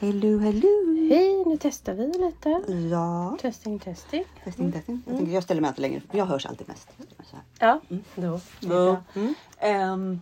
[0.00, 0.68] Hello, hello!
[1.10, 2.62] Hej, nu testar vi lite.
[2.90, 4.24] Ja, Testing, testing.
[4.44, 5.02] testing, testing.
[5.06, 6.88] Jag, tänker, jag ställer mig alltid längre för jag hörs alltid mest.
[7.58, 7.80] Ja,
[8.14, 8.40] då.
[8.60, 9.34] Så, mm.
[9.58, 10.20] Ehm,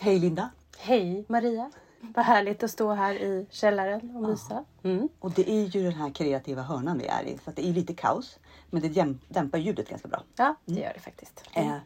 [0.00, 0.50] hej Linda!
[0.78, 1.70] Hej Maria.
[2.00, 4.64] Vad härligt att stå här i källaren och mysa.
[4.82, 5.08] Mm.
[5.18, 7.38] Och det är ju den här kreativa hörnan vi är i.
[7.44, 8.38] Så att det är lite kaos.
[8.70, 10.22] Men det dämpar ljudet ganska bra.
[10.36, 11.44] Ja, det gör det faktiskt.
[11.52, 11.76] Eh,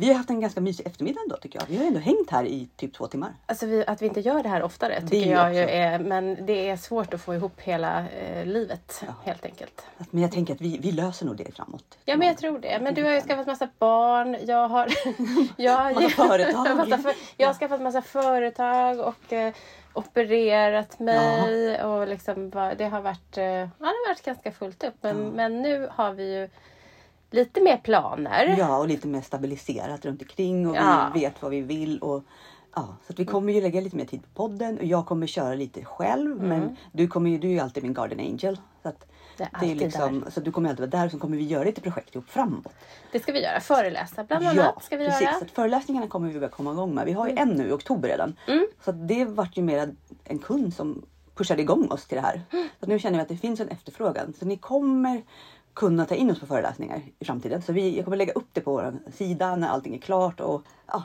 [0.00, 1.66] vi har haft en ganska mysig eftermiddag ändå tycker jag.
[1.66, 3.34] Vi har ändå hängt här i typ två timmar.
[3.46, 5.74] Alltså vi, att vi inte gör det här oftare tycker jag ju också.
[5.74, 9.86] är, men det är svårt att få ihop hela eh, livet helt enkelt.
[10.10, 11.98] Men jag tänker att vi, vi löser nog det framåt.
[12.04, 12.78] Ja men jag tror det.
[12.82, 14.36] Men du har ju skaffat massa barn.
[14.46, 14.88] Jag har,
[15.56, 16.76] jag, Massa företag.
[16.76, 19.54] massa för, jag har skaffat massa företag och eh,
[19.92, 21.82] opererat mig.
[21.84, 24.94] Och liksom, det, har varit, eh, ja, det har varit ganska fullt upp.
[25.00, 26.48] Men, men nu har vi ju
[27.30, 28.54] lite mer planer.
[28.58, 31.10] Ja, och lite mer stabiliserat runt omkring och Ja.
[31.14, 31.98] vi vet vad vi vill.
[31.98, 32.22] Och,
[32.74, 35.54] ja, så vi kommer ju lägga lite mer tid på podden och jag kommer köra
[35.54, 36.42] lite själv.
[36.42, 38.58] Men du, kommer ju, du är ju alltid min guardian angel.
[38.82, 41.18] Så, att Det är det är liksom, så du kommer alltid vara där och så
[41.18, 42.72] kommer vi göra lite projekt ihop framåt.
[43.12, 43.60] Det ska vi göra.
[43.60, 45.22] Föreläsa bland annat ska vi precis.
[45.22, 45.34] göra.
[45.34, 47.06] Så föreläsningarna kommer vi börja komma igång med.
[47.06, 48.36] Vi har ju en nu i oktober redan.
[48.46, 48.66] Mm.
[48.84, 51.02] Så det vart ju mer en kund som
[51.34, 52.40] pushade igång oss till det här.
[52.52, 52.68] Mm.
[52.80, 54.32] Så nu känner vi att det finns en efterfrågan.
[54.38, 55.22] Så ni kommer
[55.74, 57.62] kunna ta in oss på föreläsningar i framtiden.
[57.62, 60.40] Så vi, jag kommer lägga upp det på vår sida när allting är klart.
[60.40, 61.02] Och, ja,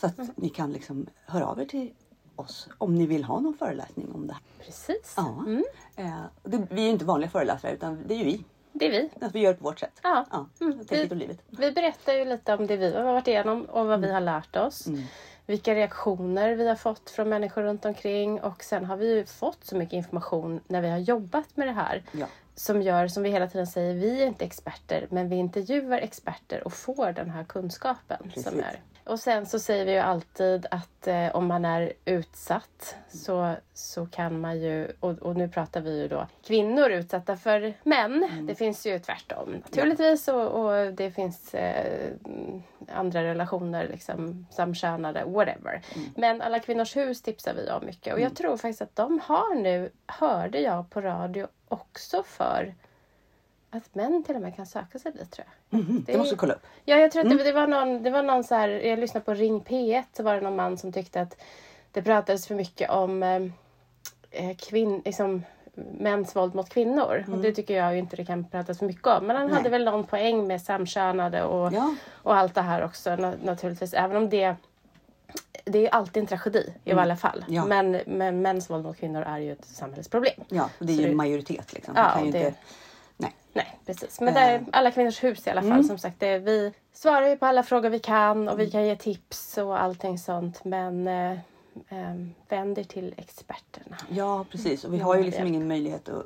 [0.00, 0.30] så att Mm.
[0.36, 1.92] ni kan liksom höra av er till
[2.36, 4.32] oss om ni vill ha någon föreläsning om det.
[4.32, 4.42] här.
[4.66, 5.14] Precis.
[5.16, 5.44] Ja.
[5.46, 5.64] Mm.
[5.96, 8.44] Eh, det, vi är ju inte vanliga föreläsare utan det är ju vi.
[8.72, 9.10] Det är vi.
[9.26, 10.00] Att vi gör det på vårt sätt.
[10.02, 10.24] Ja.
[10.30, 10.78] Ja, Mm.
[10.90, 11.40] Leave it.
[11.48, 14.56] Vi berättar ju lite om det vi har varit igenom och vad vi har lärt
[14.56, 14.86] oss.
[14.86, 15.02] Mm.
[15.46, 19.64] Vilka reaktioner vi har fått från människor runt omkring och sen har vi ju fått
[19.64, 22.02] så mycket information när vi har jobbat med det här.
[22.12, 22.26] Ja.
[22.58, 26.64] Som gör, som vi hela tiden säger, vi är inte experter men vi intervjuar experter
[26.64, 28.18] och får den här kunskapen.
[28.18, 28.52] Som Precis.
[28.52, 28.80] är.
[29.08, 34.06] Och sen så säger vi ju alltid att eh, om man är utsatt så, så
[34.06, 38.24] kan man ju, och, och nu pratar vi ju då kvinnor utsatta för män.
[38.24, 38.46] Mm.
[38.46, 42.10] Det finns ju tvärtom naturligtvis och, och det finns eh,
[42.92, 45.82] andra relationer, liksom samkönade, whatever.
[45.94, 46.08] Mm.
[46.16, 49.54] Men Alla Kvinnors Hus tipsar vi om mycket och jag tror faktiskt att de har
[49.54, 52.74] nu, hörde jag på radio också för
[53.70, 55.80] att män till och med kan söka sig dit tror jag.
[55.80, 56.66] Mhm, Det det måste du kolla upp.
[56.84, 57.38] Ja, jag tror att Mm.
[57.38, 60.22] det, det var någon, det var någon så här, jag lyssnade på Ring P1 så
[60.22, 61.36] var det någon man som tyckte att
[61.92, 63.42] det pratades för mycket om eh,
[64.30, 65.42] eh, kvinn, liksom,
[65.98, 67.24] mäns våld mot kvinnor.
[67.32, 69.26] Och det tycker jag inte det kan pratas för mycket om.
[69.26, 69.46] Men han Mm.
[69.46, 69.56] Nej.
[69.56, 73.94] hade väl någon poäng med samkönade och, Ja, och allt det här också na- naturligtvis.
[73.94, 74.54] Även om det
[75.64, 77.38] det är alltid en tragedi i alla fall.
[77.48, 77.54] Mm.
[77.54, 77.64] Ja.
[77.64, 80.34] Men, men mäns våld mot kvinnor är ju ett samhällsproblem.
[80.48, 81.94] ja det är Så ju en majoritet liksom.
[81.96, 82.54] Ja, Vi det- inte,
[83.18, 83.34] nej.
[83.52, 84.20] Nej, precis.
[84.20, 84.34] Men Eh.
[84.34, 85.70] det är alla kvinnors hus i alla fall.
[85.70, 85.84] Mm.
[85.84, 88.96] Som sagt, det vi svarar ju på alla frågor vi kan och vi kan ge
[88.96, 90.64] tips och allting sånt.
[90.64, 91.32] Men eh,
[91.88, 92.14] eh,
[92.48, 93.96] vänd er till experterna.
[94.08, 96.24] Ja precis och vi har ju liksom ingen möjlighet att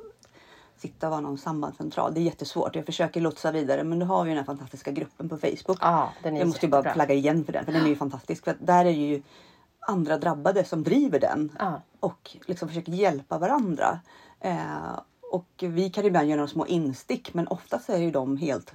[0.77, 2.13] sitta och vara någon sambandscentral.
[2.13, 2.75] Det är jättesvårt.
[2.75, 5.77] Jag försöker lotsa vidare men då har vi den här fantastiska gruppen på Facebook.
[5.81, 7.95] Ja, den är jag måste ju bara flagga igen för den för den är ju
[7.95, 8.43] fantastisk.
[8.43, 9.21] För där är ju
[9.79, 11.81] andra drabbade som driver den Ja.
[11.99, 13.99] och liksom försöker hjälpa varandra.
[14.39, 14.57] Eh,
[15.33, 18.73] och vi kan ibland göra några små instick men oftast är ju de helt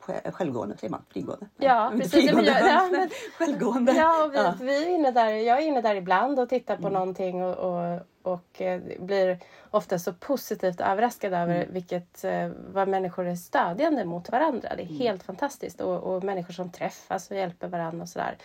[0.00, 1.02] sj- självgående, säger man?
[1.08, 1.46] Frigående?
[1.56, 2.12] Ja, precis.
[2.12, 3.08] frigående, Ja, ja, men
[3.38, 3.92] självgående.
[3.92, 4.54] Ja, vi, Ja.
[4.60, 6.82] vi är inne där, jag är inne där ibland och tittar Mm.
[6.82, 9.38] på någonting och, och, och eh, blir
[9.70, 11.72] ofta så positivt överraskad över Mm.
[11.72, 14.68] vilket, eh, vad människor är stödjande mot varandra.
[14.76, 14.98] Det är Mm.
[14.98, 15.80] helt fantastiskt.
[15.80, 18.36] Och, och människor som träffas och hjälper varandra och sådär.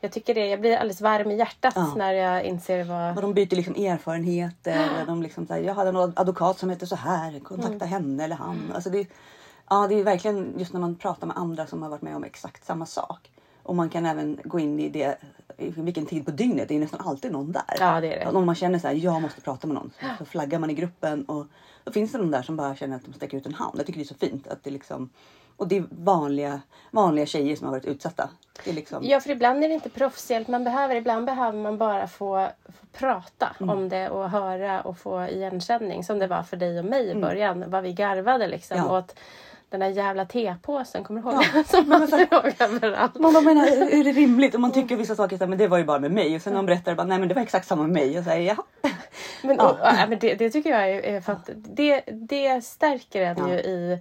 [0.00, 1.94] Jag tycker det, jag blir alldeles varm i hjärtat Ja.
[1.96, 3.16] när jag inser vad...
[3.16, 5.04] Och de byter liksom erfarenheter.
[5.06, 7.40] De liksom så här, jag hade en advokat som hette så här.
[7.40, 7.88] Kontakta Mm.
[7.88, 8.72] henne eller han.
[8.74, 9.08] Alltså det,
[9.70, 12.24] ja, det är verkligen just när man pratar med andra som har varit med om
[12.24, 13.30] exakt samma sak.
[13.62, 15.18] Och man kan även gå in i det
[15.58, 16.68] i vilken tid på dygnet.
[16.68, 17.62] Det är nästan alltid någon där.
[17.80, 18.38] Ja, det är det.
[18.38, 19.90] Om man känner så här, jag måste prata med någon.
[20.00, 21.46] Så, så flaggar man i gruppen och
[21.84, 23.78] då finns det någon där som bara känner att de sträcker ut en hand.
[23.78, 25.10] Jag tycker det är så fint att det liksom
[25.56, 28.28] och det är vanliga, vanliga tjejer som har varit utsatta.
[28.64, 30.94] Liksom, Ja, för ibland är det inte proffshjälp man behöver.
[30.94, 32.48] Ibland behöver man bara få,
[32.80, 33.70] få prata Mm.
[33.78, 36.04] om det och höra och få igenkänning.
[36.04, 37.64] Som det var för dig och mig i början.
[37.70, 38.76] Vad vi garvade liksom.
[38.76, 38.90] Mm.
[38.90, 38.98] Ja.
[38.98, 39.14] Åt
[39.68, 41.66] den där jävla tepåsen, kommer du ihåg?
[41.66, 42.20] Som man såg
[42.58, 43.14] överallt.
[43.18, 44.54] Man bara menar, är det rimligt?
[44.54, 46.36] Och man tycker vissa saker, så här, men det var ju bara med mig.
[46.36, 48.18] Och sen när de berättar, bara, nej men det var exakt samma med mig.
[48.18, 48.56] Och så här, ja.
[49.42, 49.70] Men, Ja.
[49.70, 53.48] och, ja, men det, det tycker jag är, är fant- det, det stärker en Ja.
[53.48, 53.98] ju i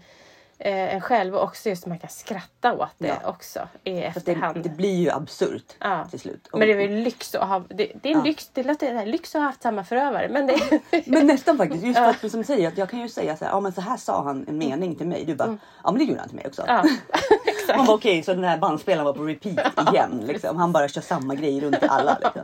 [0.59, 3.29] eh, en själv och också just att man kan skratta åt det Ja.
[3.29, 4.63] också i Fast det, efterhand.
[4.63, 6.07] det blir ju absurt Ja.
[6.09, 6.47] till slut.
[6.47, 8.23] Och- Men det är väl lyx att ha, det, det är en Ja.
[8.23, 10.29] lyx, det låter det här, lyx att ha haft samma förövare.
[10.29, 11.83] Men det, Men nästan faktiskt.
[11.83, 13.81] Just för att som säger att jag kan ju säga så här, ja men så
[13.81, 15.25] här sa han en mening till mig.
[15.25, 16.63] Du bara, ja men det gjorde han till mig också.
[16.67, 16.83] ja,
[17.45, 17.77] exakt.
[17.77, 20.23] Man bara okej, så den här bandspelaren var på repeat igen.
[20.27, 20.57] Liksom.
[20.57, 22.17] Han bara kör samma grej runt alla.
[22.23, 22.41] Liksom.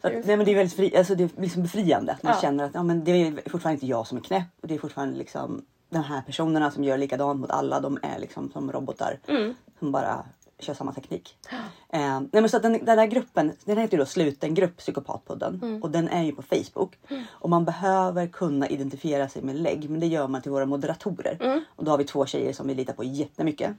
[0.00, 2.12] Så att, nej, men det är väldigt fri, alltså det är liksom befriande.
[2.12, 4.46] Att man känner att ja, men det är fortfarande inte jag som är knäpp.
[4.62, 7.80] Och det är fortfarande liksom de här personerna som gör likadant mot alla.
[7.80, 9.18] De är liksom som robotar.
[9.28, 9.54] Mm.
[9.78, 10.24] Som bara
[10.58, 11.36] kör samma teknik.
[11.94, 14.76] Eh, nej, men så att den, den här gruppen, den heter ju då Sluten grupp
[14.76, 15.60] Psykopatpodden.
[15.62, 15.82] Mm.
[15.82, 16.98] Och den är ju på Facebook.
[17.30, 19.90] Och man behöver kunna identifiera sig med lägg.
[19.90, 21.36] Men det gör man till våra moderatorer.
[21.40, 21.64] Mm.
[21.76, 23.76] Och då har vi två tjejer som vi litar på jättemycket.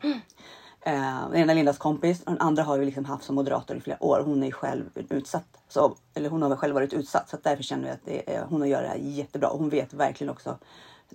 [0.86, 3.78] Eh, den ena är Lindas kompis och den andra har vi liksom haft som moderator
[3.78, 4.24] i flera år.
[4.26, 5.58] Hon är ju själv utsatt.
[5.70, 8.46] Så, eller hon har väl själv varit utsatt så därför känner vi att det är,
[8.50, 9.50] hon gör det här jättebra.
[9.50, 10.58] Och hon vet verkligen också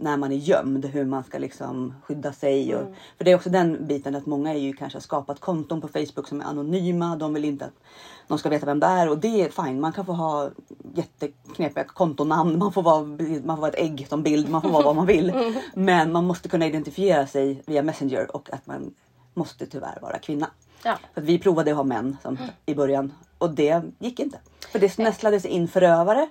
[0.00, 2.74] när man är gömd hur man ska liksom skydda sig.
[2.74, 5.80] Och, För det är också den biten att många är ju kanske har skapat konton
[5.80, 7.16] på Facebook som är anonyma.
[7.16, 7.80] De vill inte att
[8.26, 9.80] någon ska veta vem det är och det är fine.
[9.80, 10.50] Man kan få ha
[10.94, 12.58] jätteknepiga kontonamn.
[12.58, 13.04] Man får vara,
[13.44, 14.48] man får vara ett ägg som bild.
[14.48, 15.54] Man får vara vad man vill.
[15.74, 18.94] Men man måste kunna identifiera sig via Messenger och att man
[19.34, 20.50] måste tyvärr vara kvinna.
[20.84, 20.98] Ja.
[21.14, 24.38] För vi provade att ha män som, i början och det gick inte.
[24.72, 26.28] För det nästlades in förövare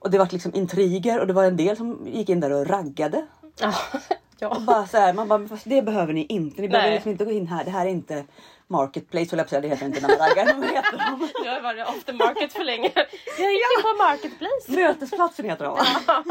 [0.00, 2.66] och det var liksom intriger och det var en del som gick in där och
[2.66, 3.26] raggade.
[3.60, 3.74] Ja.
[4.48, 6.62] Och bara så här, man bara, det behöver ni inte.
[6.62, 7.64] Ni behöver liksom inte gå in här.
[7.64, 8.24] Det här är inte
[8.70, 9.60] Marketplace, höll jag på att säga.
[9.60, 10.44] Det heter inte när man raggar.
[10.44, 11.28] Men vad heter de?
[11.44, 12.92] Jag har varit off the market för länge.
[13.38, 14.64] Jag gick in på Marketplace.
[14.66, 15.76] Mötesplatsen heter de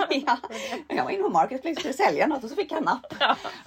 [0.27, 0.37] ja.
[0.87, 3.13] Jag var inne på Marketplace för att sälja något och så fick jag napp.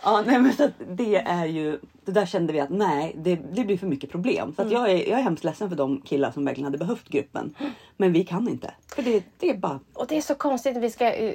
[0.03, 3.65] Ja, nej, men så det är ju, det där kände vi att nej, det, det
[3.65, 4.55] blir för mycket problem.
[4.57, 7.09] Så att jag, är, jag är hemskt ledsen för de killar som verkligen hade behövt
[7.09, 7.55] gruppen.
[7.97, 8.75] Men vi kan inte.
[8.95, 11.35] För det, det är bara, Och det är så konstigt, vi ska, eh,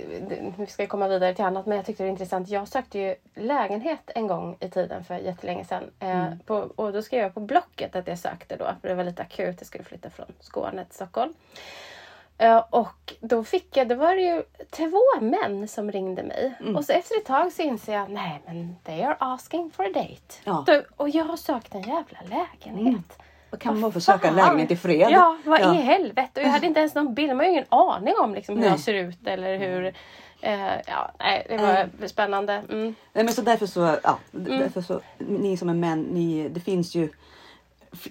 [0.57, 2.49] vi ska komma vidare till annat men jag tyckte det var intressant.
[2.49, 5.83] Jag sökte ju lägenhet en gång i tiden för jättelänge sedan.
[5.99, 9.03] Eh, på, och då skrev jag på Blocket att jag sökte då, för det var
[9.03, 9.55] lite akut.
[9.59, 11.33] Jag skulle flytta från Skåne till Stockholm.
[12.37, 16.53] Eh, och då fick jag, då var det ju två män som ringde mig.
[16.75, 19.89] Och så efter ett tag så inser jag, nej men they are asking for a
[19.93, 20.33] date.
[20.43, 20.63] Ja.
[20.67, 23.19] Då, och jag har sökt en jävla lägenhet.
[23.49, 25.07] vad kan man få söka lägenhet i fred?
[25.11, 25.75] Ja, vad Ja.
[25.75, 26.39] i helvete.
[26.41, 27.29] Och jag hade inte ens någon bild.
[27.29, 28.69] Man har ju ingen aning om liksom, hur Nej.
[28.69, 29.93] jag ser ut eller hur...
[30.41, 32.53] Eh, ja, nej, det var spännande.
[32.69, 32.95] Mm.
[33.13, 36.59] Nej men så därför så, ja, d- därför så, ni som är män, ni, det
[36.59, 37.09] finns ju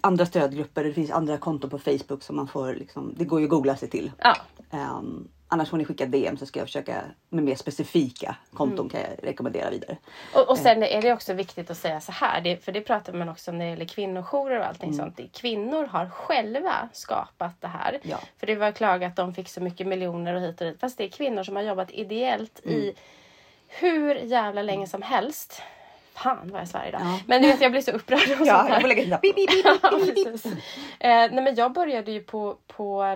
[0.00, 3.46] andra stödgrupper, det finns andra konton på Facebook som man får liksom, det går ju
[3.46, 4.12] att googla sig till.
[4.18, 4.36] Ja.
[4.70, 9.00] Ehm, annars får ni skicka DM så ska jag försöka med mer specifika konton kan
[9.00, 9.96] jag rekommendera vidare.
[10.34, 13.12] Och, och sen är det också viktigt att säga så här, det, för det pratar
[13.12, 15.16] man också om när det gäller kvinnojourer och allting sånt.
[15.16, 17.98] Det- Kvinnor har själva skapat det här.
[18.02, 18.18] Ja.
[18.40, 20.80] För det var klagat att de fick så mycket miljoner och hit och dit.
[20.80, 22.92] Fast det är kvinnor som har jobbat ideellt i
[23.68, 25.62] hur jävla länge som helst.
[26.14, 27.00] Fan vad jag svär idag.
[27.04, 27.20] Ja.
[27.26, 28.70] Men du vet jag blir så upprörd och sånt Ja, här.
[28.70, 30.24] jag får lägga till där.
[30.24, 30.46] Precis.
[30.46, 30.52] Eh,
[31.00, 33.14] nej, men jag började ju på, på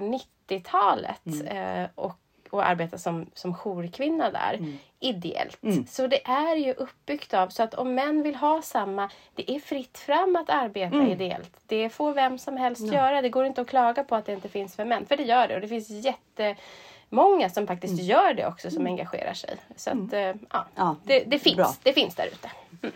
[0.51, 2.17] 90-talet eh, och,
[2.51, 4.59] och arbeta som, som jourkvinna där
[5.01, 5.59] ideellt.
[5.89, 9.61] Så det är ju uppbyggt av så att om män vill ha samma, det är
[9.61, 11.57] fritt fram att arbeta ideellt.
[11.67, 13.23] Det får vem som helst göra.
[13.23, 15.49] Det går inte att klaga på att det inte finns för män, för det gör
[15.49, 15.55] det.
[15.55, 19.57] Och det finns jättemånga som faktiskt gör det också som engagerar sig.
[19.77, 20.21] Så att eh,
[20.51, 21.57] ja, Ja, det, det finns.
[21.57, 21.75] bra.
[21.83, 22.51] Det finns där ute.
[22.83, 22.95] Mm.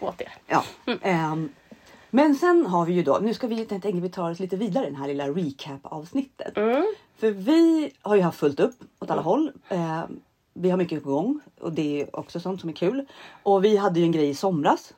[0.00, 0.32] Åt er.
[0.46, 0.64] Ja.
[1.02, 1.52] ehm,
[2.14, 4.56] men sen har vi ju då, nu ska vi, jag tänker vi tar oss lite
[4.56, 6.52] vidare i den här lilla recap avsnittet.
[7.16, 9.52] För vi har ju haft fullt upp åt alla håll.
[9.68, 10.20] Ehm,
[10.54, 13.06] vi har mycket på gång och det är också sånt som är kul.
[13.42, 14.94] Och vi hade ju en grej i somras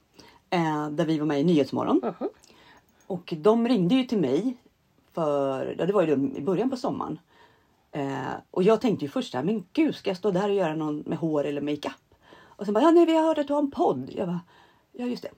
[0.51, 2.01] eh, där vi var med i Nyhetsmorgon.
[3.07, 4.57] Och de ringde ju till mig
[5.13, 7.19] för, ja, det var ju i början på sommaren.
[7.93, 10.75] Eh, och jag tänkte ju först här, men gud ska jag stå där och göra
[10.75, 12.15] någon med hår eller makeup?
[12.41, 14.11] Och sen bara, ja nej vi har hört att du har en podd.
[14.17, 14.41] Jag bara,
[14.93, 15.31] ja just det.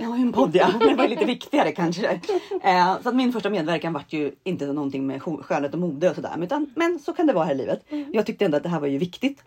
[0.00, 2.20] Jag har ju en podd ja, men det var lite viktigare kanske.
[2.62, 6.10] Eh, så att min första medverkan vart ju inte någonting med skö- skönhet och mode
[6.10, 6.38] och sådär.
[6.42, 7.84] Utan, men så kan det vara här i livet.
[8.12, 9.44] Jag tyckte ändå att det här var ju viktigt.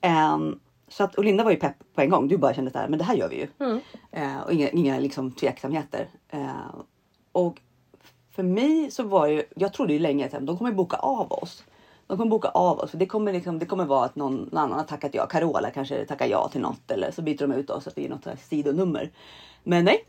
[0.00, 2.28] Ehm, så att, och Linda var ju pepp på en gång.
[2.28, 3.46] Du bara kände att men det här gör vi ju.
[4.12, 6.08] Eh, och inga, inga liksom tveksamheter.
[6.28, 6.50] Eh,
[7.32, 7.60] och
[8.36, 11.64] för mig så var ju, jag trodde ju länge att de kommer boka av oss.
[12.06, 14.58] De kommer boka av oss för det kommer, liksom, det kommer vara att någon, någon
[14.58, 15.26] annan har tackat ja.
[15.26, 18.08] Carola kanske tackar ja till något eller så byter de ut oss att vi är
[18.08, 19.10] något sidonummer.
[19.62, 20.04] Men nej.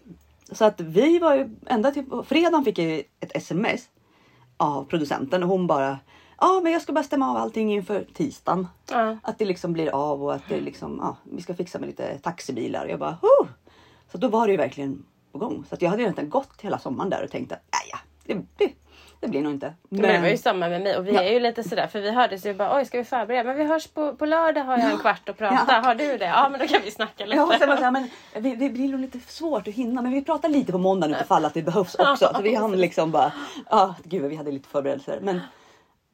[0.51, 3.89] Så att vi var ju ända till på fredagen fick jag ett sms
[4.57, 5.97] av producenten och hon bara
[6.39, 8.67] Ja men jag ska bara stämma av allting inför tisdagen.
[8.89, 9.17] Ja.
[9.23, 12.17] Att det liksom blir av och att det liksom, ja, vi ska fixa med lite
[12.19, 12.87] taxibilar.
[12.87, 13.47] Jag bara, oh!
[14.11, 15.65] Så då var det ju verkligen på gång.
[15.69, 17.61] Så att jag hade ju egentligen gått hela sommaren där och tänkte att
[17.91, 18.73] ja, det, det,
[19.19, 19.73] det blir nog inte.
[19.89, 21.21] Men det var ju samma med mig och vi Ja.
[21.23, 23.63] är ju lite sådär för vi hördes ju bara oj ska vi förbereda men vi
[23.63, 25.65] hörs på, på lördag har jag en kvart att prata.
[25.67, 25.81] Ja.
[25.85, 26.25] Har du det?
[26.25, 27.37] Ja men då kan vi snacka lite.
[27.37, 28.09] Ja, och sen men
[28.43, 31.45] vi, det blir nog lite svårt att hinna men vi pratar lite på måndagen utifall
[31.45, 32.31] att det behövs också.
[32.35, 33.31] Så vi hann liksom bara,
[33.69, 35.19] ja gud vi hade lite förberedelser.
[35.21, 35.41] Men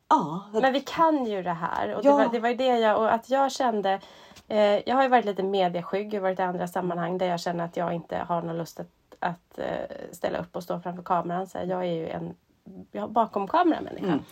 [0.10, 1.96] Ja, Men vi kan ju det här.
[1.96, 4.00] Och det, var, det var ju det jag, och att jag kände.
[4.48, 6.14] Eh, jag har ju varit lite medieskygg.
[6.14, 8.88] Har varit i andra sammanhang där jag känner att jag inte har någon lust att,
[9.20, 9.66] att eh,
[10.12, 11.48] ställa upp och stå framför kameran.
[11.48, 12.34] Så jag är ju en
[13.10, 14.06] bakom kameran människa.
[14.06, 14.24] Mm.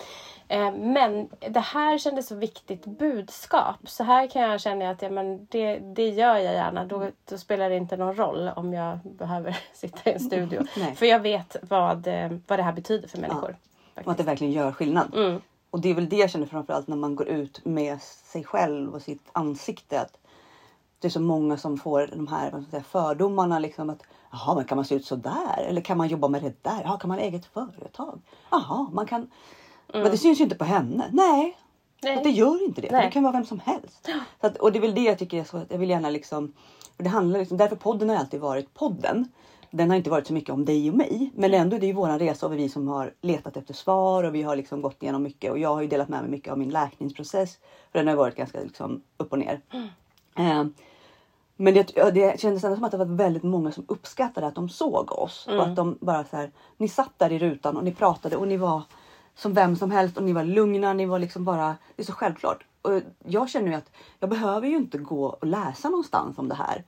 [0.52, 3.90] Eh, men det här kändes så viktigt budskap.
[3.90, 6.86] Så här kan jag känna att ja, men det, det gör jag gärna.
[6.86, 10.64] Då, då spelar det inte någon roll om jag behöver sitta i en studio.
[10.96, 13.56] För jag vet vad, eh, vad det här betyder för människor.
[14.06, 15.16] och att det verkligen gör skillnad.
[15.16, 15.42] Mm.
[15.70, 18.94] Och det är väl det jag känner framförallt när man går ut med sig själv
[18.94, 20.02] och sitt ansikte.
[20.02, 20.18] Att
[21.02, 23.60] det är så många som får de här säga, fördomarna.
[23.60, 25.58] Liksom att, Jaha, men kan man se ut så där?
[25.58, 26.82] Eller kan man jobba med det där?
[26.84, 28.22] Jaha, kan man ha eget företag?
[28.52, 29.32] Jaha, man kan...
[29.94, 31.10] Men det syns ju inte på henne.
[31.12, 31.58] Nej,
[32.04, 32.20] Nej.
[32.24, 32.92] det gör inte det.
[32.92, 33.06] Nej.
[33.06, 34.10] det kan vara vem som helst.
[34.40, 36.54] Att, och det är väl det jag tycker är så jag vill gärna liksom.
[36.98, 39.28] Det handlar liksom, därför podden har alltid varit podden.
[39.72, 41.32] Den har inte varit så mycket om dig och mig.
[41.36, 44.36] Men ändå det är ju våran resa och vi som har letat efter svar och
[44.36, 45.52] vi har liksom gått igenom mycket.
[45.52, 47.58] Och jag har ju delat med mig mycket av min läkningsprocess.
[47.92, 49.62] För den har varit ganska liksom upp och ner.
[50.38, 50.64] Eh,
[51.62, 54.70] men det, det kändes ändå som att det var väldigt många som uppskattade att de
[54.70, 55.48] såg oss.
[55.58, 58.48] Och att de bara så här, ni satt där i rutan och ni pratade och
[58.48, 58.82] ni var
[59.36, 60.94] som vem som helst och ni var lugna.
[60.94, 62.66] Ni var liksom bara, det är så självklart.
[62.82, 66.56] Och jag känner ju att jag behöver ju inte gå och läsa någonstans om det
[66.56, 66.84] här.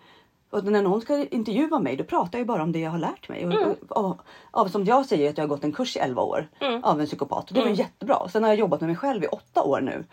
[0.49, 2.99] Och när någon ska intervjua mig då pratar jag ju bara om det jag har
[2.99, 3.47] lärt mig.
[3.47, 6.21] Och, och, av, av, som jag säger att jag har gått en kurs i 11
[6.21, 6.47] år
[6.83, 7.47] av en psykopat.
[7.47, 8.29] Det var ju jättebra.
[8.29, 10.03] Sen har jag jobbat med mig själv i åtta år nu.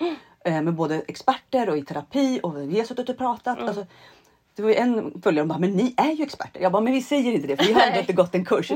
[0.45, 3.59] Eh, med både experter och i terapi och vi har suttit och pratat.
[3.59, 3.87] Alltså,
[4.57, 6.61] det var ju en följare som bara, men ni är ju experter.
[6.61, 8.71] Jag bara, men vi säger inte det för vi har ändå inte gått en kurs.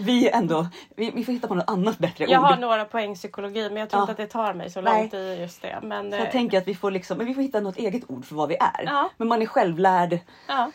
[0.00, 2.46] Vi ändå, vi, vi får hitta på något annat bättre Jag ord.
[2.48, 4.02] har några poäng psykologi men jag tror Ja.
[4.02, 5.00] inte att det tar mig så Nej.
[5.02, 5.78] långt i just det.
[5.82, 8.02] Men, Så jag eh, tänker att vi får liksom, men vi får hitta något eget
[8.10, 8.84] ord för vad vi är.
[8.86, 9.10] Ja.
[9.16, 10.70] Men man är självlärd, ja.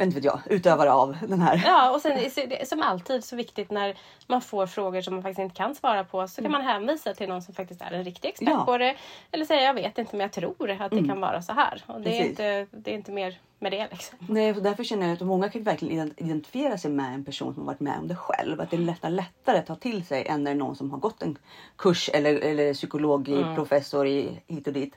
[0.00, 1.62] Inte vet jag, utövare av den här.
[1.66, 2.18] ja, och sen
[2.64, 6.28] som alltid så viktigt när man får frågor som man faktiskt inte kan svara på
[6.28, 8.52] så kan man hänvisa till någon som faktiskt är en riktig expert Mm.
[8.52, 8.56] Ja.
[8.56, 8.66] Mm.
[8.66, 8.96] på det.
[9.30, 11.82] Eller säga jag vet inte men jag tror att det kan vara så här.
[11.86, 14.18] Och det är, inte, det är inte mer med det liksom.
[14.28, 17.54] Nej, så därför känner jag att många kan verkligen ident- identifiera sig med en person
[17.54, 18.60] som har varit med om det själv.
[18.60, 20.90] Att det är lättare, lättare att ta till sig än när det är någon som
[20.90, 21.38] har gått en
[21.76, 23.54] kurs eller, eller psykolog, i, Mm.
[23.54, 24.94] professor i, hit och dit.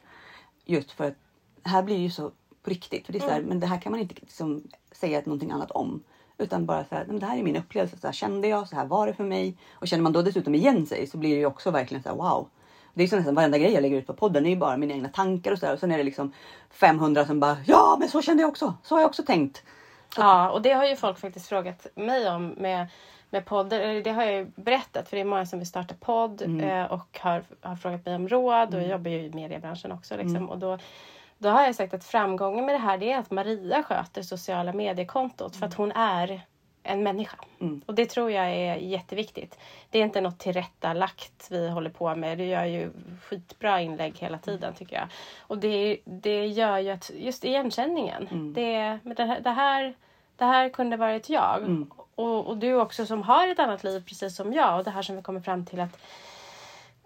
[0.65, 1.15] Just för att
[1.63, 2.31] här blir ju så
[2.63, 3.05] på riktigt.
[3.05, 3.41] För det är så Mm.
[3.43, 4.63] här, Men det här kan man inte liksom
[4.95, 6.03] säga någonting annat om.
[6.37, 7.97] Utan bara så här, "Men det här är min upplevelse.
[7.97, 9.57] Så här kände jag, så här var det för mig.
[9.73, 12.15] Och känner man då dessutom igen sig så blir det ju också verkligen så här
[12.15, 12.47] wow.
[12.93, 14.45] Det är så nästan varenda grej jag lägger ut på podden.
[14.45, 15.73] Är ju bara mina egna tankar och så där.
[15.73, 16.31] Och sen är det liksom
[16.69, 18.73] 500 som bara ja men så kände jag också.
[18.83, 19.63] Så har jag också tänkt.
[20.17, 22.87] Ja, och det har ju folk faktiskt frågat mig om med,
[23.29, 23.81] med podden.
[23.81, 26.83] Eller Det har jag ju berättat för det är många som vill starta podd eh,
[26.83, 30.17] och har, har frågat mig om råd och jag jobbar ju i mediebranschen också.
[30.17, 30.49] Liksom.
[30.49, 30.77] Och då,
[31.37, 34.73] då har jag sagt att framgången med det här det är att Maria sköter sociala
[34.73, 36.41] mediekontot för att hon är
[36.83, 37.37] en människa.
[37.85, 39.59] Och det tror jag är jätteviktigt.
[39.89, 42.37] Det är inte något tillrättalagt vi håller på med.
[42.37, 42.91] Du gör ju
[43.23, 45.07] skitbra inlägg hela tiden tycker jag.
[45.39, 48.53] Och det, det gör ju att just igenkänningen.
[48.53, 49.93] Det, men det, här, det, här,
[50.35, 51.61] det här kunde varit jag.
[52.15, 54.77] Och, och du också som har ett annat liv precis som jag.
[54.77, 55.97] Och det här som vi kommer fram till att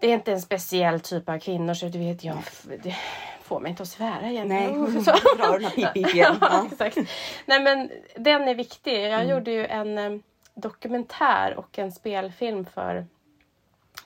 [0.00, 2.36] det är inte en speciell typ av kvinnor så du vet jag
[2.82, 2.96] det
[3.42, 4.48] får mig inte att svära igen.
[4.48, 4.66] Nej,
[5.04, 6.36] så drar den här pip pip igen.
[6.40, 6.66] Ja, Ja.
[6.72, 7.10] exakt.
[7.46, 9.04] Nej men den är viktig.
[9.04, 9.28] Jag Mm.
[9.28, 10.10] gjorde ju en eh,
[10.54, 13.06] dokumentär och en spelfilm för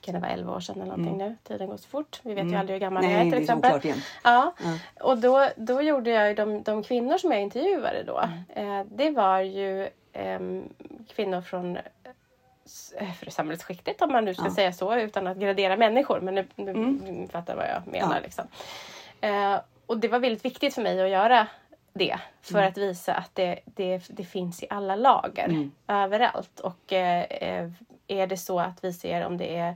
[0.01, 1.35] kan det vara 11 år sedan eller någonting nu.
[1.43, 2.19] Tiden går så fort.
[2.23, 3.29] Vi vet ju aldrig hur gammal jag är Mm.
[3.29, 3.85] Nej, till det är så exempel.
[3.89, 4.01] igen.
[4.23, 4.53] Ja.
[5.01, 8.21] Och då, då gjorde jag ju de, de kvinnor som jag intervjuade då.
[8.55, 8.79] Mm.
[8.79, 10.63] Eh, det var ju ehm,
[11.15, 11.83] kvinnor från eh,
[13.19, 16.19] för samhällsskiktet om man nu ska säga så utan att gradera människor.
[16.21, 18.05] Men nu, nu ni fattar vad jag menar.
[18.05, 18.17] Mm.
[18.17, 18.23] Ja.
[18.23, 18.47] Liksom.
[19.21, 21.47] Eh, och det var väldigt viktigt för mig att göra
[21.93, 22.69] det för Mm.
[22.69, 25.71] att visa att det, det, det finns i alla lager Mm.
[25.87, 26.59] överallt.
[26.59, 27.69] Och eh, eh,
[28.07, 29.75] är det så att vi ser om det är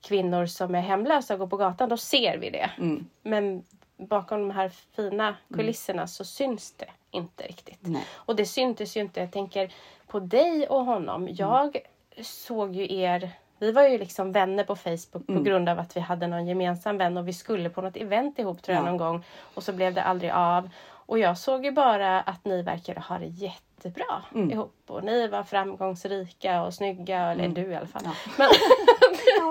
[0.00, 2.70] kvinnor som är hemlösa och går på gatan, då ser vi det.
[2.78, 3.08] Mm.
[3.22, 3.62] Men
[3.96, 7.78] bakom de här fina kulisserna så syns det inte riktigt.
[7.80, 8.04] Nej.
[8.12, 9.20] Och det syntes ju inte.
[9.20, 9.72] Jag tänker
[10.06, 11.22] på dig och honom.
[11.22, 11.34] Mm.
[11.38, 11.76] Jag
[12.22, 15.40] såg ju er vi var ju liksom vänner på Facebook Mm.
[15.40, 18.38] på grund av att vi hade någon gemensam vän och vi skulle på något event
[18.38, 18.86] ihop tror jag Ja.
[18.86, 19.24] någon gång.
[19.54, 20.70] Och så blev det aldrig av.
[20.90, 24.50] Och jag såg ju bara att ni verkade ha det jättebra Mm.
[24.50, 24.74] ihop.
[24.86, 27.18] Och ni var framgångsrika och snygga.
[27.20, 28.02] Eller du i alla fall.
[28.04, 28.12] Ja.
[28.38, 28.48] Men,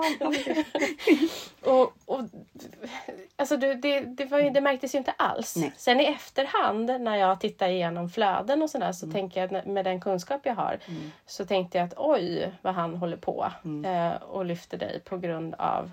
[1.62, 2.20] och, och,
[3.36, 5.56] alltså det, det, var ju, det märktes ju inte alls.
[5.56, 5.72] Nej.
[5.76, 8.94] Sen i efterhand när jag tittar igenom flöden och sådär Mm.
[8.94, 10.78] så tänker jag med den kunskap jag har
[11.26, 13.84] så tänkte jag att oj vad han håller på Mm.
[14.12, 15.90] eh, och lyfter dig på grund av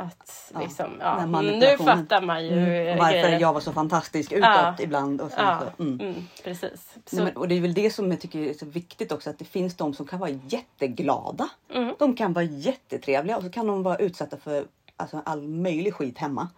[0.00, 2.98] att Ja, liksom, ja, här nu fattar man ju Mm.
[2.98, 3.40] varför grejen.
[3.40, 4.74] jag var så fantastisk utåt Ja.
[4.78, 5.20] ibland.
[5.20, 6.00] Och Ja, så, mm.
[6.00, 6.14] mm,
[6.44, 6.94] precis.
[7.06, 9.30] Så, Nej, men, och det är väl det som jag tycker är så viktigt också
[9.30, 11.48] att det finns de som kan vara jätteglada.
[11.74, 11.94] Mm.
[11.98, 14.64] De kan vara jättetrevliga och så kan de vara utsatta för
[14.96, 16.48] alltså, all möjlig skit hemma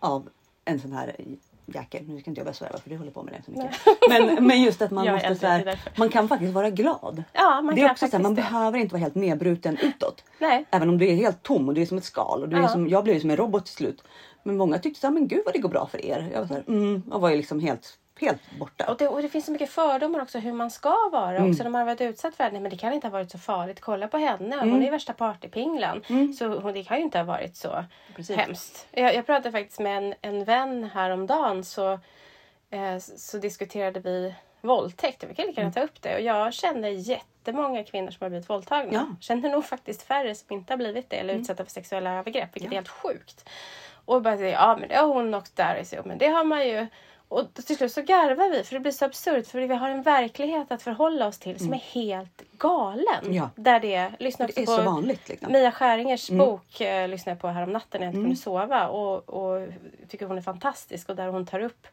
[0.00, 0.28] av
[0.64, 1.16] en sån här
[1.74, 2.02] jäkel.
[2.08, 3.76] Nu ska inte jag börja svära för du håller på med det så mycket.
[4.08, 6.70] Men, men just att man Jag är måste så är här, man kan faktiskt vara
[6.70, 7.24] glad.
[7.32, 8.42] Ja, man det är också så här, man det.
[8.42, 10.24] behöver inte vara helt nedbruten utåt.
[10.38, 10.64] Nej.
[10.70, 12.42] Även om du är helt tom och du är som ett skal.
[12.42, 12.68] Och du är Ja.
[12.68, 14.02] som, jag blev som en robot till slut.
[14.42, 16.28] Men många tyckte så här, men gud vad det går bra för er.
[16.32, 18.86] Jag var så här, mm, och var ju liksom helt, helt borta.
[18.90, 21.36] Och det, och det finns så mycket fördomar också hur man ska vara.
[21.36, 21.50] Mm.
[21.50, 22.60] Också när man har varit utsatt för det.
[22.60, 23.80] Men det kan inte ha varit så farligt.
[23.80, 24.56] Kolla på henne.
[24.56, 24.70] Mm.
[24.70, 26.04] Hon är värsta partypinglan.
[26.38, 27.84] Så hon, det kan ju inte ha varit så
[28.16, 28.36] Precis.
[28.36, 28.86] hemskt.
[28.90, 31.64] Jag, jag pratade faktiskt med en, en vän häromdagen.
[31.64, 31.92] Så,
[32.70, 35.24] eh, så diskuterade vi våldtäkt.
[35.28, 35.72] Vi kan lika Mm.
[35.72, 36.14] gärna ta upp det.
[36.14, 38.92] Och jag känner jättemånga kvinnor som har blivit våldtagna.
[38.92, 39.00] Ja.
[39.00, 39.16] Mm.
[39.20, 41.16] Känner nog faktiskt färre som inte har blivit det.
[41.16, 42.48] Eller utsatta för sexuella övergrepp.
[42.56, 43.48] Vilket är helt sjukt.
[44.04, 45.84] Och bara säga, ja men det har hon och där.
[45.84, 46.86] Så, men det har man ju.
[47.28, 50.02] Och till slut så garvar vi för det blir så absurt för vi har en
[50.02, 53.22] verklighet att förhålla oss till som är helt galen.
[53.22, 53.34] Mm.
[53.34, 53.50] Ja.
[53.56, 55.28] Där det, lyssna det är också så på vanligt.
[55.28, 55.52] Liksom.
[55.52, 59.28] Mia Skäringers bok eh, lyssnade jag på härom natten när jag inte kunde sova och,
[59.28, 59.68] och
[60.08, 61.86] tycker hon är fantastisk och där hon tar upp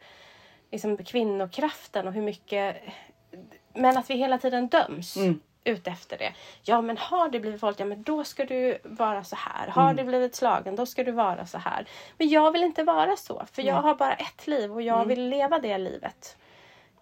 [0.70, 2.76] liksom, kvinnokraften och hur mycket
[3.74, 5.40] men att vi hela tiden döms Mm.
[5.66, 6.32] Ut efter det.
[6.62, 9.68] Ja men har det blivit våld, ja men då ska du vara så här.
[9.68, 9.96] Har Mm.
[9.96, 11.86] du blivit slagen, då ska du vara så här.
[12.18, 14.86] Men jag vill inte vara så, för jag har bara ett liv och Mm.
[14.86, 16.36] jag vill leva det livet.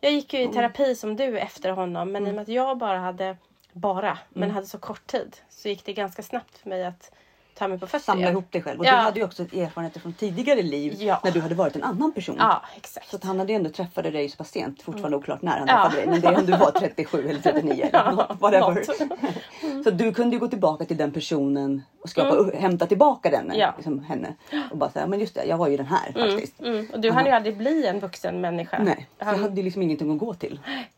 [0.00, 2.28] Jag gick ju i terapi som du efter honom men i Mm.
[2.30, 3.36] och med att jag bara hade,
[3.72, 7.12] bara, men hade så kort tid så gick det ganska snabbt för mig att
[7.54, 8.80] ta mig på fötter Samla ihop dig själv.
[8.80, 8.90] Och Ja.
[8.90, 11.20] du hade ju också erfarenheter från tidigare liv Ja.
[11.24, 12.36] när du hade varit en annan person.
[12.38, 13.10] Ja, exakt.
[13.10, 15.82] Så att han hade ändå träffade dig så pass sent, fortfarande oklart när han Mm.
[15.82, 16.06] Träffade dig.
[16.10, 18.74] Men det är om du var 37 eller 39 eller något, whatever.
[18.74, 19.84] något.
[19.84, 23.70] Så du kunde ju gå tillbaka till den personen och skapa, hämta tillbaka den, Mm.
[23.76, 24.34] Liksom, henne.
[24.70, 26.60] Och bara säga, men just det, jag var ju den här faktiskt.
[26.60, 26.86] Mm.
[26.92, 28.78] Och du hann ju aldrig bli en vuxen människa.
[28.82, 30.60] Nej, så jag hade ju liksom ingenting att gå till.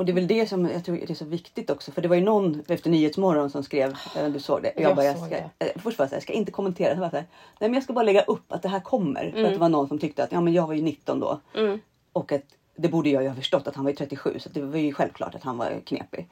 [0.00, 1.92] Och det är väl det som jag tror är så viktigt också.
[1.92, 4.72] För det var ju någon efter Nyhetsmorgon som skrev, jag om du såg det.
[4.76, 6.94] Jag bara, såg ska, eh, Först var jag så här, jag ska inte kommentera.
[6.94, 7.26] Så var jag så här,
[7.58, 9.30] Nej men jag ska bara lägga upp att det här kommer.
[9.30, 11.40] För att det var någon som tyckte att ja, men jag var ju 19 då.
[11.54, 11.80] Mm.
[12.12, 12.42] Och att
[12.76, 14.38] det borde jag ju ha förstått att han var ju 37.
[14.38, 16.28] Så det var ju självklart att han var knepig.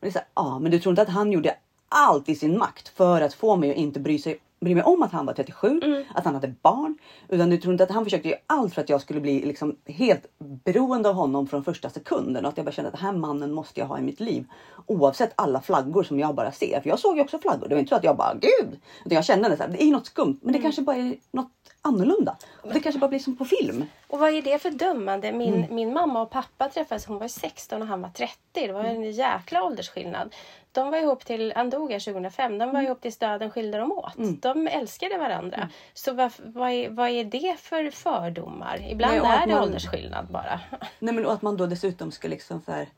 [0.00, 1.56] det är så här, ja men du tror inte att han gjorde
[1.88, 5.02] allt i sin makt för att få mig att inte bry, sig, bry mig om
[5.02, 6.04] att han var 37, Mm.
[6.14, 6.98] att han hade barn.
[7.28, 9.76] Utan du tror inte att han försökte göra allt för att jag skulle bli liksom
[9.86, 12.44] helt beroende av honom från första sekunden.
[12.44, 14.44] Och att jag bara kände att den här mannen måste jag ha i mitt liv.
[14.86, 16.80] Oavsett alla flaggor som jag bara ser.
[16.80, 17.68] För jag såg ju också flaggor.
[17.68, 18.80] Det var inte så att jag bara gud.
[19.04, 20.38] Utan jag kände här, det är något skumt.
[20.42, 20.62] Men det Mm.
[20.62, 21.50] kanske bara är något
[21.82, 22.36] annorlunda.
[22.62, 23.84] Och det kanske bara blir som på film.
[24.08, 25.32] Och vad är det för dömande?
[25.32, 25.74] Min, Mm.
[25.74, 28.36] min mamma och pappa träffades, hon var 16 och han var 30.
[28.52, 30.34] Det var en jäkla åldersskillnad.
[30.72, 32.86] De var ihop till, han dog här 2005, de var Mm.
[32.86, 34.14] ihop tills döden skilde dem åt.
[34.42, 35.56] De älskade varandra.
[35.56, 35.68] Mm.
[35.94, 38.82] Så vad, vad, är, vad är det för fördomar?
[38.90, 40.60] Ibland Nej, är det man- åldersskillnad bara.
[40.98, 42.88] Nej men och att man då dessutom ska liksom så här.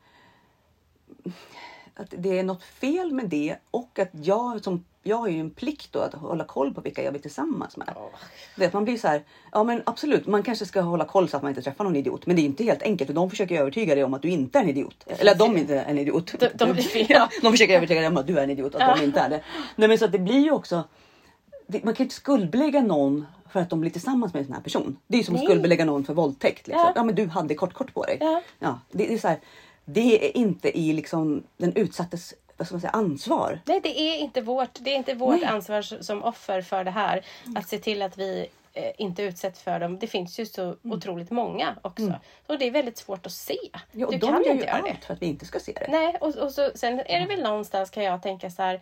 [1.95, 5.49] Att det är något fel med det och att jag som jag har ju en
[5.49, 7.89] plikt då att hålla koll på vilka jag blir tillsammans med.
[8.55, 9.23] Det är att man blir så här.
[9.51, 12.25] Ja men absolut, man kanske ska hålla koll så att man inte träffar någon idiot.
[12.25, 14.59] Men det är inte helt enkelt och de försöker övertyga dig om att du inte
[14.59, 15.03] är en idiot.
[15.07, 16.33] Eller att de inte är en idiot.
[16.39, 16.75] De- de-
[17.09, 18.95] ja, de försöker övertyga dig om att du är en idiot och att Ja.
[18.95, 19.41] de inte är det.
[19.75, 20.83] Nej men så att det blir ju också.
[21.67, 24.61] Det, man kan inte skuldbelägga någon för att de blir tillsammans med en sån här
[24.61, 24.97] person.
[25.07, 26.67] Det är som att skuldbelägga någon för våldtäkt.
[26.67, 26.83] Liksom.
[26.85, 26.93] Ja.
[26.95, 27.03] Ja.
[27.03, 28.17] men du hade kort kort på dig.
[28.19, 28.41] Ja.
[28.59, 29.39] Ja, det, det är så här,
[29.85, 33.59] det är inte i liksom den utsattes vad ska man säga, ansvar.
[33.65, 35.45] Nej, det är inte vårt, det är inte vårt Nej.
[35.45, 37.25] ansvar som offer för det här.
[37.55, 39.99] Att se till att vi eh, inte utsätts för dem.
[39.99, 40.77] Det finns ju så Mm.
[40.83, 42.13] otroligt många också.
[42.47, 43.57] Och det är väldigt svårt att se.
[43.91, 44.89] Ja, och du de kan gör inte ju göra det.
[44.91, 45.87] allt för att vi inte ska se det.
[45.89, 48.81] Nej, och, och så, sen är det väl någonstans kan jag tänka så här.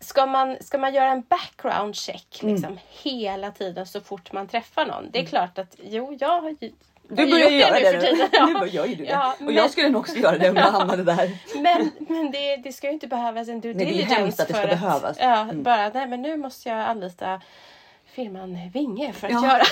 [0.00, 2.54] Ska man, ska man göra en background check Mm.
[2.54, 5.10] liksom, hela tiden så fort man träffar någon?
[5.10, 6.56] Det är klart att jo, jag har
[7.10, 7.90] Du börjar gjort göra nu det.
[7.90, 8.00] för nu.
[8.00, 8.28] tiden.
[8.46, 8.58] Nu Ja.
[8.60, 9.10] börjar ju du det.
[9.10, 11.30] Ja, och jag skulle nog också göra det om jag hamnade där.
[11.62, 14.14] Men, men det, det ska ju inte behövas en due Nej, det är diligence.
[14.14, 15.16] hemskt att det ska för behövas.
[15.20, 15.62] Ja, Mm.
[15.62, 17.40] bara nej men nu måste jag anlita
[18.10, 19.42] firman Vinge för att Ja.
[19.46, 19.62] göra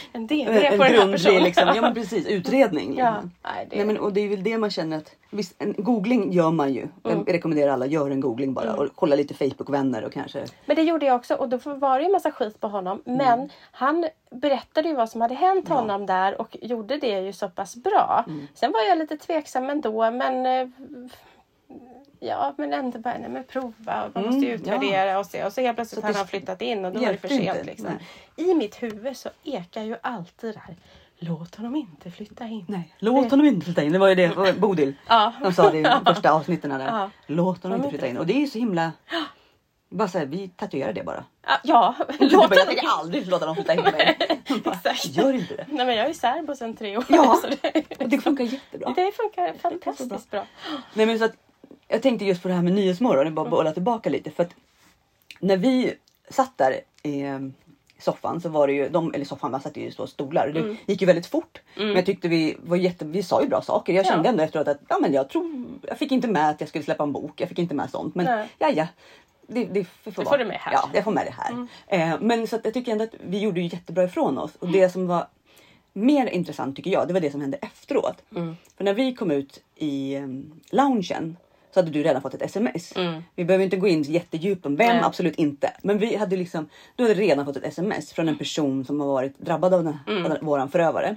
[0.12, 1.42] en DV En på den här personen.
[1.42, 2.98] liksom, ja men precis, utredning.
[2.98, 3.30] Ja, Liksom.
[3.44, 6.32] nej, det, Nej, men, och det är väl det man känner att visst, en googling
[6.32, 6.80] gör man ju.
[6.80, 6.90] Mm.
[7.04, 10.44] Jag rekommenderar alla, gör en googling bara och kolla lite Facebook-vänner och kanske.
[10.66, 13.02] Men det gjorde jag också och då var det ju massa skit på honom.
[13.04, 15.74] Men han berättade ju vad som hade hänt Ja.
[15.74, 18.24] honom där och gjorde det ju så pass bra.
[18.54, 20.68] Sen var jag lite tveksam ändå men eh,
[22.20, 24.10] Ja men ändå bara, nej men prova.
[24.14, 25.44] Man måste ju Mm, utvärdera och se.
[25.44, 27.28] Och så helt plötsligt Så har det han flyttat in och då var det för
[27.28, 27.66] sent.
[27.66, 27.90] Liksom.
[28.36, 30.76] I mitt huvud så ekar ju alltid det här.
[31.20, 32.64] Låt honom inte flytta in.
[32.68, 33.92] Nej, låt honom inte flytta in.
[33.92, 35.32] Det var ju det Bodil Ja.
[35.56, 36.86] sa det i första avsnitten där.
[36.86, 37.10] Ja.
[37.26, 38.16] Låt honom inte flytta in.
[38.18, 38.92] Och det är ju så himla.
[39.90, 41.24] Bara så här, vi tatuerar det bara.
[41.46, 44.16] Ja, Ja, låt bara, jag tänker aldrig låta dem flytta in mig.
[44.64, 45.06] Bara, Exakt.
[45.06, 45.66] Gör inte det.
[45.68, 47.04] Nej men jag är ju särbo sedan tre år.
[47.08, 47.40] Ja.
[47.62, 48.92] Det, Och det funkar jättebra.
[48.96, 49.70] det funkar så bra.
[49.70, 50.44] fantastiskt bra.
[50.94, 51.32] Nej, men så att,
[51.88, 54.30] jag tänkte just på det här med Nyhetsmorgon, jag bara bolla tillbaka lite.
[54.30, 54.54] För att
[55.40, 55.94] när vi
[56.30, 57.38] satt där i eh,
[57.98, 60.48] soffan så var det ju, de, eller soffan, man satt ju i så stolar.
[60.48, 60.76] Det Mm.
[60.86, 61.60] gick ju väldigt fort.
[61.76, 63.92] Men jag tyckte vi var jätte, vi sa ju bra saker.
[63.92, 64.30] Jag kände Ja.
[64.30, 67.02] ändå efteråt att ja, men jag tror, jag fick inte med att jag skulle släppa
[67.02, 67.40] en bok.
[67.40, 68.14] Jag fick inte med sånt.
[68.14, 68.48] Men Nej.
[68.58, 68.86] ja, ja.
[69.46, 70.36] Det, det får, får vara.
[70.36, 70.72] du med här.
[70.72, 70.80] Mm.
[70.84, 71.66] Ja, jag får med det här.
[72.12, 74.50] Eh, men så jag tycker ändå att vi gjorde ju jättebra ifrån oss.
[74.58, 75.26] Och det som var
[75.92, 78.22] mer intressant tycker jag, det var det som hände efteråt.
[78.36, 78.56] Mm.
[78.76, 81.36] För när vi kom ut i um, loungen
[81.74, 82.96] så hade du redan fått ett sms.
[82.96, 83.22] Mm.
[83.34, 85.04] Vi behöver inte gå in jättedjupt om vem, Nej.
[85.04, 85.72] absolut inte.
[85.82, 89.06] Men vi hade liksom, du hade redan fått ett sms från en person som har
[89.06, 90.32] varit drabbad av, den, Mm.
[90.32, 91.16] av våran förövare.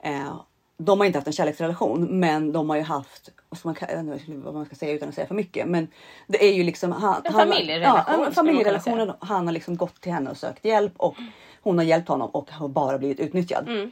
[0.00, 0.40] Eh,
[0.78, 3.28] de har inte haft en kärleksrelation men de har ju haft,
[3.64, 5.66] man, ka- jag vet inte vad man ska säga utan att säga för mycket.
[5.68, 5.88] Men
[6.26, 9.12] det är ju liksom han, En han- familjerelation, Ja, en familjerelation.
[9.20, 11.16] Han har liksom gått till henne och sökt hjälp och
[11.62, 13.68] hon har hjälpt honom och har bara blivit utnyttjad.
[13.68, 13.90] Mm.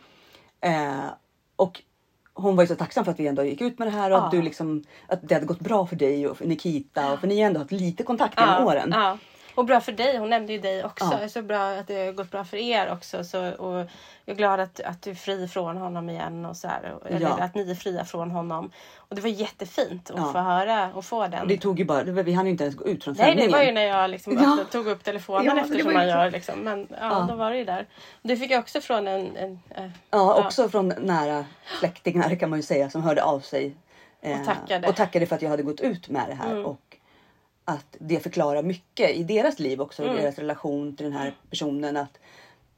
[0.60, 1.04] Eh,
[1.56, 1.82] och
[2.34, 4.18] hon var ju så tacksam för att vi ändå gick ut med det här och
[4.18, 4.38] att, Ja.
[4.38, 7.12] du liksom, att det hade gått bra för dig och för Nikita.
[7.12, 8.90] Och för ni har ändå haft lite kontakt genom åren.
[9.54, 11.04] Och bra för dig, hon nämnde ju dig också.
[11.12, 11.16] Ja.
[11.18, 13.24] Det är så bra att det har gått bra för er också.
[13.24, 13.86] Så, och jag
[14.24, 16.46] är glad att, att du är fri från honom igen.
[16.46, 17.38] Och så här, och, eller Ja.
[17.40, 18.70] att ni är fria från honom.
[18.96, 20.32] Och det var jättefint att Ja.
[20.32, 21.40] få höra och få den.
[21.42, 23.50] Och det tog ju bara, vi hann ju inte ens gå ut från Nej, sändningen.
[23.50, 24.58] det var ju när jag liksom Ja.
[24.72, 26.30] tog upp telefonen Ja, eftersom ju man gör.
[26.30, 26.58] Liksom.
[26.58, 27.86] Men ja, då var det ju där.
[28.22, 29.36] Du fick jag också från en...
[29.36, 31.44] en eh, Ja, också från nära
[31.80, 33.74] släktingar kan man ju säga som hörde av sig.
[34.20, 34.88] eh, Och tackade.
[34.88, 36.50] och tackade för att jag hade gått ut med det här.
[36.50, 36.66] Mm.
[36.66, 36.89] Och
[37.70, 40.16] att det förklarar mycket i deras liv också, Mm.
[40.16, 41.96] i deras relation till den här personen.
[41.96, 42.18] Att,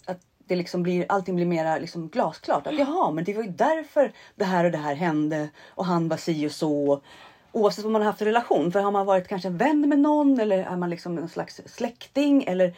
[0.07, 2.67] att det liksom blir, allting blir mer liksom glasklart.
[2.67, 5.49] Att jaha, men det var ju därför det här och det här hände.
[5.69, 7.03] Och han var si och så.
[7.53, 8.73] Oavsett vad man har haft för relation.
[8.73, 12.45] För har man varit kanske vän med någon eller är man liksom en slags släkting
[12.45, 12.75] eller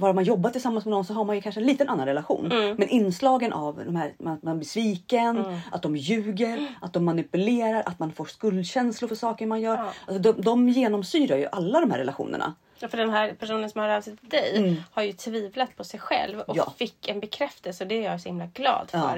[0.00, 2.48] har man jobbat tillsammans med någon så har man ju kanske en liten annan relation.
[2.78, 7.82] Men inslagen av de här, att man blir sviken, att de ljuger, att de manipulerar,
[7.86, 9.76] att man får skuldkänslor för saker man gör.
[9.76, 9.92] Ja.
[10.06, 12.54] Alltså de, de genomsyrar ju alla de här relationerna.
[12.78, 15.84] Ja, För den här personen som har av sig till dig har ju tvivlat på
[15.84, 16.64] sig själv och Mm.
[16.66, 16.72] Ja.
[16.78, 17.84] fick en bekräftelse.
[17.84, 18.98] Det är jag så himla glad för.
[18.98, 19.16] Ja.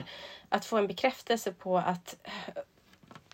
[0.49, 2.17] Att få en bekräftelse på att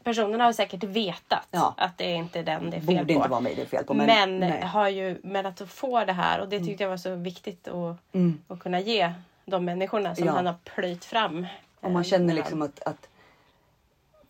[0.04, 1.74] personen har säkert vetat Ja.
[1.76, 3.12] att det är inte den det är fel Borde på.
[3.12, 3.94] inte vara mig det är fel på.
[3.94, 4.42] Men, Men.
[4.42, 4.68] Mm.
[4.68, 7.96] har ju, men att få det här och det tyckte jag var så viktigt att,
[8.12, 8.38] Mm.
[8.48, 9.12] att kunna ge
[9.44, 10.32] de människorna som Ja.
[10.32, 11.46] han har plöjt fram.
[11.80, 13.08] Och man Eh, känner liksom att, att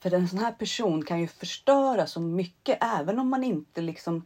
[0.01, 4.25] för en sån här person kan ju förstöra så mycket även om man inte liksom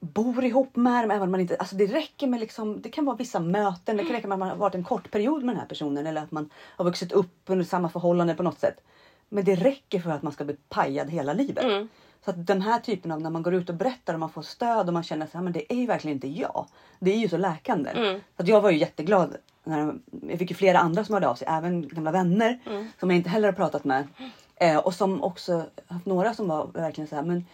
[0.00, 1.10] bor ihop med dem.
[1.10, 4.04] Även om man inte, alltså det räcker med liksom, det kan vara vissa möten, det
[4.04, 6.22] kan räcka med att man har varit en kort period med den här personen eller
[6.22, 8.80] att man har vuxit upp under samma förhållande på något sätt.
[9.28, 11.64] Men det räcker för att man ska bli pajad hela livet.
[11.64, 11.88] Mm.
[12.24, 14.42] Så att den här typen av när man går ut och berättar och man får
[14.42, 16.66] stöd och man känner här, men det är ju verkligen inte jag.
[16.98, 17.90] Det är ju så läkande.
[17.90, 18.20] Mm.
[18.36, 19.36] Så att jag var ju jätteglad.
[19.64, 19.94] När,
[20.28, 22.88] jag fick ju flera andra som hörde av sig, även gamla vänner Mm.
[23.00, 24.08] som jag inte heller har pratat med.
[24.56, 27.44] Eh, och som också haft några som var verkligen så här, men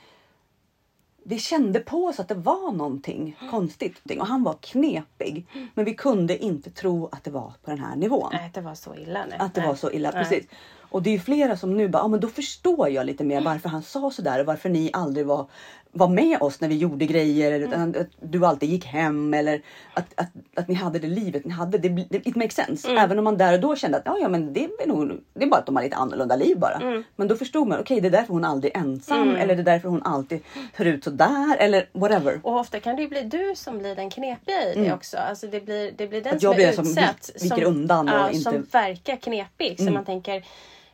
[1.25, 4.01] vi kände på oss att det var någonting konstigt.
[4.19, 5.47] Och han var knepig.
[5.75, 8.29] Men vi kunde inte tro att det var på den här nivån.
[8.33, 9.25] Nej, att det var så illa.
[9.29, 9.39] Nej.
[9.39, 9.69] Att det nej.
[9.69, 10.11] var så illa.
[10.11, 10.25] Nej.
[10.25, 10.47] Precis.
[10.91, 13.41] Och det är ju flera som nu bara, ah, men då förstår jag lite mer
[13.41, 15.47] varför han sa sådär och varför ni aldrig var,
[15.93, 17.53] var med oss när vi gjorde grejer.
[17.53, 17.69] Mm.
[17.69, 19.63] utan att du alltid gick hem eller
[19.95, 21.79] att, att, att ni hade det livet ni hade.
[21.79, 22.89] Det, det it makes sense.
[22.91, 23.05] Mm.
[23.05, 25.45] Även om man där och då kände att ja, ja, men det, är nog, det
[25.45, 26.75] är bara att de har lite annorlunda liv bara.
[26.77, 27.05] Mm.
[27.17, 29.65] Men då förstod man, okej det är därför hon aldrig är ensam eller det är
[29.65, 30.41] därför hon alltid
[30.77, 32.41] ser ut sådär eller whatever.
[32.43, 35.17] Och ofta kan det ju bli du som blir den knepiga i det också.
[35.17, 36.37] Alltså det blir, det blir den Mm.
[36.37, 37.31] Att som jag blir är den som utsatt.
[37.35, 39.77] vik- viker undan och ja, inte- Som verkar knepig.
[39.77, 39.95] Så Mm.
[39.95, 40.45] man tänker,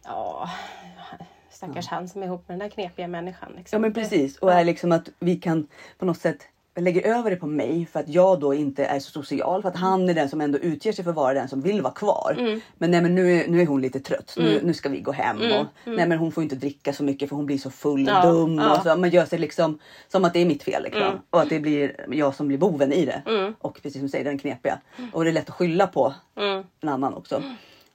[0.06, 0.50] ja,
[1.50, 3.52] stackars han som är ihop med den där knepiga människan.
[3.56, 3.76] Liksom.
[3.76, 4.36] Ja men precis.
[4.38, 4.54] Och Ja.
[4.60, 5.66] är liksom att vi kan
[5.98, 6.38] på något sätt
[6.78, 9.62] lägger över det på mig för att jag då inte är så social.
[9.62, 11.82] För att han är den som ändå utger sig för att vara den som vill
[11.82, 12.36] vara kvar.
[12.38, 12.60] Mm.
[12.78, 14.34] Men nej men nu är, nu är hon lite trött.
[14.38, 15.36] Nu, nu ska vi gå hem.
[15.42, 15.60] Mm.
[15.60, 18.14] Och, nej men hon får inte dricka så mycket för hon blir så full och
[18.14, 18.58] Ja, dum.
[18.58, 18.76] ja.
[18.76, 20.82] Och så, man gör sig liksom som att det är mitt fel.
[20.82, 21.02] Liksom.
[21.02, 21.18] Mm.
[21.30, 23.22] Och att det blir jag som blir boven i det.
[23.26, 23.54] Mm.
[23.60, 24.78] Och precis som du säger den knepiga.
[25.12, 26.64] Och det är lätt att skylla på Mm.
[26.80, 27.42] en annan också.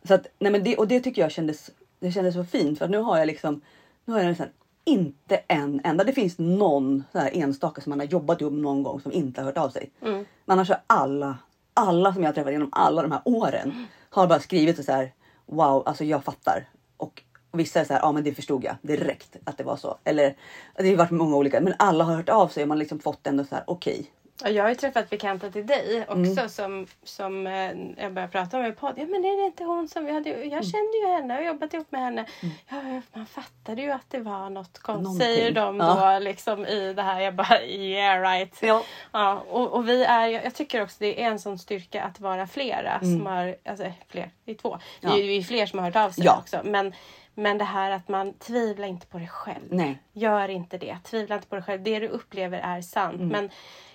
[0.07, 2.87] Så att, nej men det, och det tycker jag kändes, det kändes så fint för
[2.87, 3.61] nu har jag liksom,
[4.05, 4.47] nu har jag nästan
[4.83, 9.01] inte en enda, det finns någon så enstaka som man har jobbat ihop någon gång
[9.01, 9.91] som inte har hört av sig.
[10.01, 10.13] Mm.
[10.15, 11.37] Men annars har alla,
[11.73, 15.13] alla som jag har träffat genom alla de här åren har bara skrivit så här,
[15.45, 16.69] wow, alltså jag fattar.
[16.97, 19.97] Och vissa är så här, ja men det förstod jag direkt att det var så.
[20.03, 20.35] Eller
[20.77, 22.99] det har varit många olika, men alla har hört av sig och man har liksom
[22.99, 23.99] fått ändå så här, okej.
[23.99, 26.49] Och jag har ju träffat bekanta till dig också Mm.
[26.49, 27.71] som, som eh,
[28.03, 28.93] jag började prata om i podd.
[28.97, 30.49] Ja men är det inte hon som vi hade, Mm.
[30.49, 32.25] jag kände ju henne och jobbat ihop med henne.
[32.69, 35.21] Ja, man fattade ju att det var något konstigt.
[35.27, 36.11] Säger de Ja.
[36.13, 37.19] då liksom i det här.
[37.21, 38.57] Jag bara yeah right.
[38.61, 38.83] Ja.
[39.11, 42.47] Ja, och, och vi är, jag tycker också det är en sån styrka att vara
[42.47, 44.77] flera som har, alltså fler, det är två.
[45.01, 45.25] Det är Mm.
[45.25, 45.31] Ja.
[45.33, 46.37] ju fler som har hört av sig Ja.
[46.39, 46.61] också.
[46.63, 46.93] Men,
[47.33, 49.65] men det här att man tvivlar inte på det själv.
[49.69, 49.99] Nej.
[50.13, 50.97] Gör inte det.
[51.03, 51.83] Tvivla inte på dig själv.
[51.83, 53.15] Det du upplever är sant.
[53.15, 53.27] Mm.
[53.27, 53.49] Men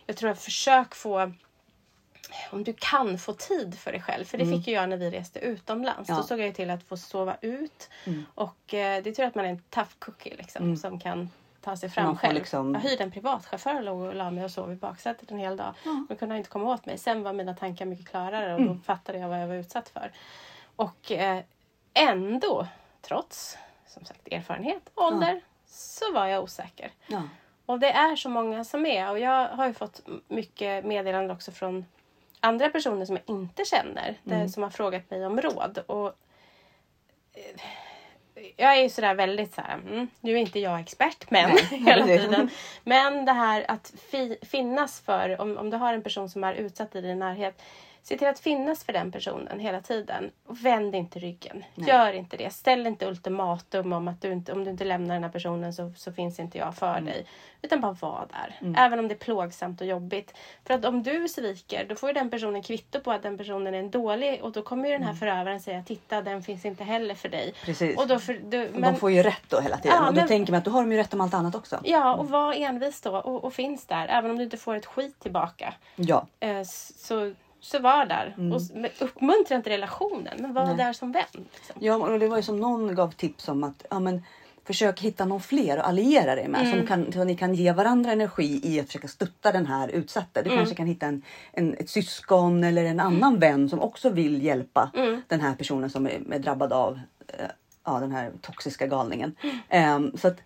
[0.06, 1.32] jag tror att försök få
[2.50, 4.24] om du kan få tid för dig själv.
[4.24, 4.58] För det Mm.
[4.58, 6.08] fick ju jag när vi reste utomlands.
[6.08, 6.16] Ja.
[6.16, 7.90] Då såg jag till att få sova ut.
[8.04, 8.24] Mm.
[8.34, 11.76] Och eh, det är tur att man är en tough cookie liksom, som kan ta
[11.76, 12.34] sig fram själv.
[12.34, 15.38] liksom- Jag hyrde en privatchaufför och låg och la mig och sov i baksätet en
[15.38, 15.74] hel dag.
[16.08, 16.98] Då kunde han inte komma åt mig.
[16.98, 18.74] Sen var mina tankar mycket klarare och Mm.
[18.76, 20.12] då fattade jag vad jag var utsatt för.
[20.76, 21.42] Och eh,
[21.94, 22.66] ändå,
[23.02, 26.90] trots som sagt erfarenhet, ålder, så var jag osäker.
[27.06, 27.22] Ja.
[27.66, 29.10] Och det är så många som är.
[29.10, 31.86] Och jag har ju fått mycket meddelanden också från
[32.40, 34.14] andra personer som jag inte känner.
[34.22, 35.78] Där, som har frågat mig om råd.
[35.86, 36.06] Och
[37.34, 37.60] eh,
[38.56, 42.06] jag är ju sådär väldigt så här, mm, nu är inte jag expert men hela
[42.06, 42.50] det- tiden.
[42.84, 46.54] Men det här att fi, finnas för, om, om du har en person som är
[46.54, 47.62] utsatt i din närhet,
[48.08, 50.30] se till att finnas för den personen hela tiden.
[50.46, 51.64] Och vänd inte ryggen.
[51.74, 51.88] Nej.
[51.88, 52.50] Gör inte det.
[52.50, 55.92] Ställ inte ultimatum om att du inte, om du inte lämnar den här personen så,
[55.96, 57.26] så finns inte jag för dig.
[57.62, 58.74] Utan bara var där.
[58.76, 60.34] Även om det är plågsamt och jobbigt.
[60.64, 63.78] För att om du sviker då får den personen kvitto på att den personen är
[63.78, 67.14] en dålig och då kommer ju den här förövaren säga titta den finns inte heller
[67.14, 67.54] för dig.
[67.64, 67.96] Precis.
[67.98, 69.96] Och då för, du, men, De får ju rätt då hela tiden.
[69.96, 71.54] Ja, och då men- tänker man att då har de ju rätt om allt annat
[71.54, 71.80] också.
[71.84, 74.08] Ja, och var envis då och, och finns där.
[74.08, 75.74] Även om du inte får ett skit tillbaka.
[75.96, 76.26] Ja.
[76.40, 76.62] Eh,
[76.96, 77.34] så,
[77.66, 78.34] så var där.
[78.52, 80.76] Och, s- men uppmuntra inte relationen, men var Nej.
[80.76, 81.24] där som vän.
[81.32, 81.76] Liksom.
[81.78, 84.22] Ja, och det var ju som någon gav tips om att ja, men,
[84.64, 86.68] försök hitta någon fler att alliera dig med.
[86.70, 90.42] Som kan, så ni kan ge varandra energi i att försöka stötta den här utsatta.
[90.42, 94.42] Du kanske kan hitta en, en, ett syskon eller en annan vän som också vill
[94.42, 94.90] hjälpa
[95.28, 97.46] den här personen som är, är drabbad av eh,
[97.84, 99.36] ja, den här toxiska galningen.
[99.68, 100.36] Ehm, så att,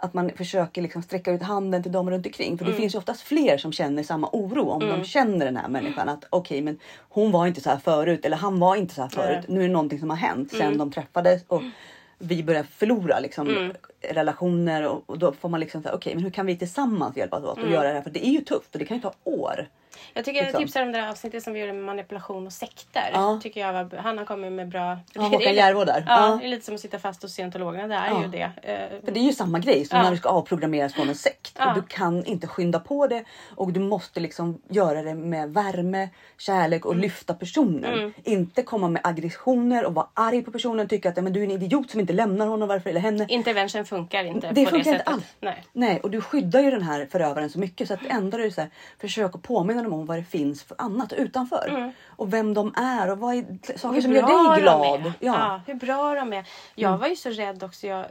[0.00, 2.58] att man försöker liksom sträcka ut handen till dem runt omkring.
[2.58, 5.68] För det finns ju oftast fler som känner samma oro om de känner den här
[5.68, 6.08] människan.
[6.08, 9.08] Att okej, men hon var inte så här förut eller han var inte så här
[9.08, 9.44] förut.
[9.48, 11.62] Nu är det någonting som har hänt sen de träffades och
[12.18, 16.30] vi börjar förlora liksom, relationer och, och då får man liksom säga okej, men hur
[16.30, 18.02] kan vi tillsammans hjälpas åt och göra det här?
[18.02, 19.68] För det är ju tufft och det kan ju ta år.
[20.14, 20.62] Jag tycker jag Liksom.
[20.64, 23.10] tipsar om det där avsnittet som vi gjorde med manipulation och sekter.
[23.12, 23.40] Ja.
[23.42, 24.98] Tycker jag var, han har kommit med bra...
[25.12, 26.04] Ja, Håkan Järvå där.
[26.08, 26.36] Ja, Ja.
[26.40, 27.86] det är lite som att sitta fast hos scientologerna.
[27.88, 28.22] Det är Ja.
[28.22, 28.42] ju det.
[28.62, 30.04] Eh, För det är ju samma grej som Ja.
[30.04, 31.56] när du ska avprogrammeras från en sekt.
[31.58, 31.68] Ja.
[31.68, 33.24] Och du kan inte skynda på det
[33.56, 38.14] och du måste liksom göra det med värme, kärlek och lyfta personen.
[38.24, 41.44] Inte komma med aggressioner och vara arg på personen och tycka att men du är
[41.44, 43.26] en idiot som inte lämnar honom varför eller henne.
[43.28, 45.08] Intervention funkar inte Det på funkar det inte sättet.
[45.12, 45.24] alls.
[45.40, 45.64] Nej.
[45.72, 48.50] Nej, och du skyddar ju den här förövaren så mycket så att ändå är det
[48.50, 51.92] så här, försök att påminna dem om vad det finns för annat utanför.
[52.06, 55.02] Och vem de är och vad är saker Hur som gör dig glad.
[55.04, 55.12] Ja.
[55.20, 55.60] Ja.
[55.66, 56.48] hur bra de är.
[56.74, 58.06] Jag var ju så rädd också jag,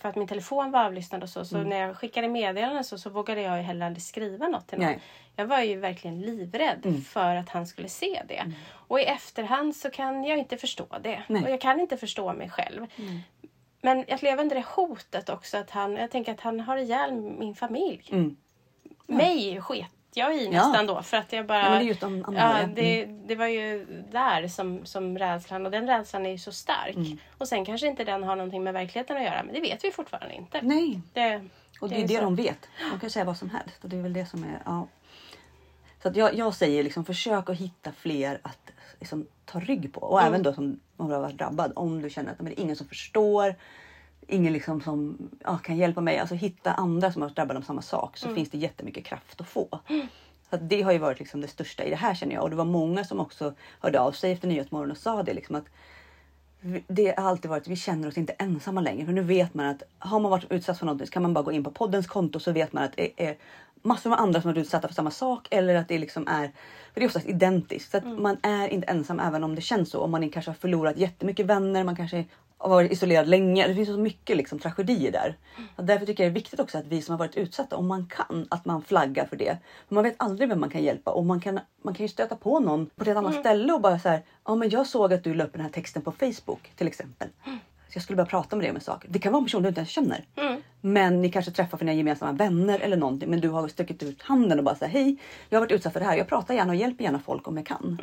[0.00, 1.44] för att min telefon var avlyssnad och så.
[1.44, 4.78] Så när jag skickade meddelanden så, så vågade jag ju heller aldrig skriva något till
[4.78, 4.86] någon.
[4.86, 5.00] Nej.
[5.36, 8.52] Jag var ju verkligen livrädd för att han skulle se det.
[8.70, 11.22] Och i efterhand så kan jag inte förstå det.
[11.26, 11.42] Nej.
[11.42, 12.86] Och jag kan inte förstå mig själv.
[13.80, 15.58] Men att leva under det hotet också.
[15.58, 18.08] Att han, jag tänker att han har ihjäl min familj.
[18.12, 18.36] Mm.
[19.06, 20.50] Mig sket jag i Ja.
[20.50, 21.02] nästan då.
[21.02, 21.74] För att jag bara...
[21.74, 22.66] Ja, det ja, ja.
[22.74, 25.66] det, det var ju där som, som rädslan.
[25.66, 26.96] Och den rädslan är ju så stark.
[26.96, 27.18] Mm.
[27.38, 29.42] Och sen kanske inte den har någonting med verkligheten att göra.
[29.42, 30.60] Men det vet vi fortfarande inte.
[30.62, 31.42] Nej, Det,
[31.80, 32.20] Och det är det så.
[32.20, 32.68] de vet.
[32.92, 33.84] De kan säga vad som helst.
[33.84, 34.62] Och det är väl det som är...
[34.64, 34.86] Ja.
[36.02, 40.00] Så att jag, jag säger liksom försök att hitta fler att liksom, ta rygg på.
[40.00, 41.72] Och även då som har varit drabbad.
[41.76, 43.54] Om du känner att men det är ingen som förstår.
[44.30, 46.18] Ingen liksom som ja, kan hjälpa mig.
[46.18, 48.16] Alltså hitta andra som har varit drabbade av samma sak.
[48.16, 49.68] Så finns det jättemycket kraft att få.
[50.50, 52.42] Så att det har ju varit liksom det största i det här känner jag.
[52.42, 55.34] Och det var många som också hörde av sig efter Nyhetsmorgon och sa det.
[55.34, 55.64] Liksom att
[56.88, 59.06] det har alltid varit, vi känner oss inte ensamma längre.
[59.06, 61.44] För nu vet man att har man varit utsatt för något så kan man bara
[61.44, 63.36] gå in på poddens konto så vet man att det är
[63.82, 65.48] massor med andra som har varit utsatta för samma sak.
[65.50, 66.46] Eller att det liksom är,
[66.92, 67.90] för det är oftast identiskt.
[67.90, 70.00] Så att man är inte ensam även om det känns så.
[70.00, 72.24] Om man kanske har förlorat jättemycket vänner, man kanske
[72.58, 73.68] har varit isolerad länge.
[73.68, 75.36] Det finns så mycket liksom, tragedier där.
[75.76, 77.86] Och därför tycker jag det är viktigt också att vi som har varit utsatta, om
[77.86, 79.58] man kan, att man flaggar för det.
[79.88, 82.36] För man vet aldrig vem man kan hjälpa och man kan, man kan ju stöta
[82.36, 85.24] på någon på ett annat ställe och bara så här, ja men jag såg att
[85.24, 87.28] du la upp den här texten på Facebook till exempel.
[87.88, 89.04] Så jag skulle bara prata med dig om en sak.
[89.08, 90.24] Det kan vara en person du inte ens känner.
[90.80, 93.30] Men ni kanske träffar för dina gemensamma vänner eller någonting.
[93.30, 95.16] Men du har stuckit ut handen och bara säger hej,
[95.48, 96.16] jag har varit utsatt för det här.
[96.16, 97.98] Jag pratar gärna och hjälper gärna folk om jag kan.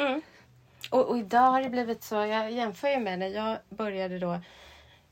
[0.95, 4.39] Och, och idag har det blivit så, jag jämför ju med när jag började då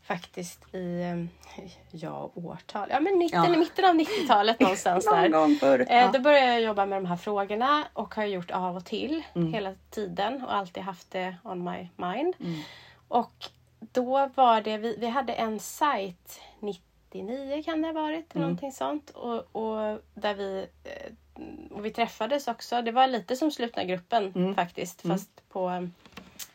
[0.03, 3.49] faktiskt i, eh, ja årtal, ja men 90, Ja.
[3.57, 5.29] mitten av 90-talet någonstans Någon där.
[5.29, 5.85] gång förr.
[5.89, 6.11] Eh.
[6.11, 9.53] Då började jag jobba med de här frågorna och har gjort av och till Mm.
[9.53, 12.33] hela tiden och alltid haft det on my mind.
[12.39, 12.59] Mm.
[13.07, 13.33] Och
[13.79, 18.41] då var det, vi, vi hade en sajt 99 kan det ha varit, eller Mm.
[18.41, 19.09] någonting sånt.
[19.09, 21.11] Och, och där vi eh,
[21.71, 22.81] och vi träffades också.
[22.81, 24.55] Det var lite som slutna gruppen Mm.
[24.55, 25.01] faktiskt.
[25.07, 25.69] Fast på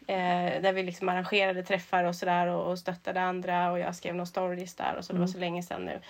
[0.06, 4.14] eh, där vi liksom arrangerade träffar och sådär och, och stöttade andra och jag skrev
[4.14, 5.12] några stories där och så.
[5.12, 5.20] Mm.
[5.20, 6.00] Det var så länge sedan nu.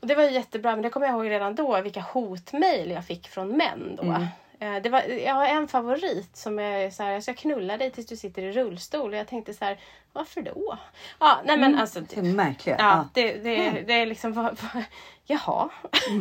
[0.00, 3.04] Och det var ju jättebra men det kommer jag ihåg redan då vilka hotmail jag
[3.06, 4.02] fick från män då.
[4.02, 4.22] Mm.
[4.58, 7.90] Eh, Det var, jag har en favorit som är så här, jag ska knulla dig
[7.90, 9.10] tills du sitter i rullstol.
[9.12, 9.78] Och jag tänkte så här,
[10.12, 10.78] varför då?
[11.20, 12.00] Ja, nej men alltså.
[12.00, 12.76] Det är märkliga.
[12.78, 13.08] Ja, Ja.
[13.14, 13.84] det, det, Mm.
[13.86, 14.84] det är liksom, vad, vad,
[15.24, 15.68] jaha.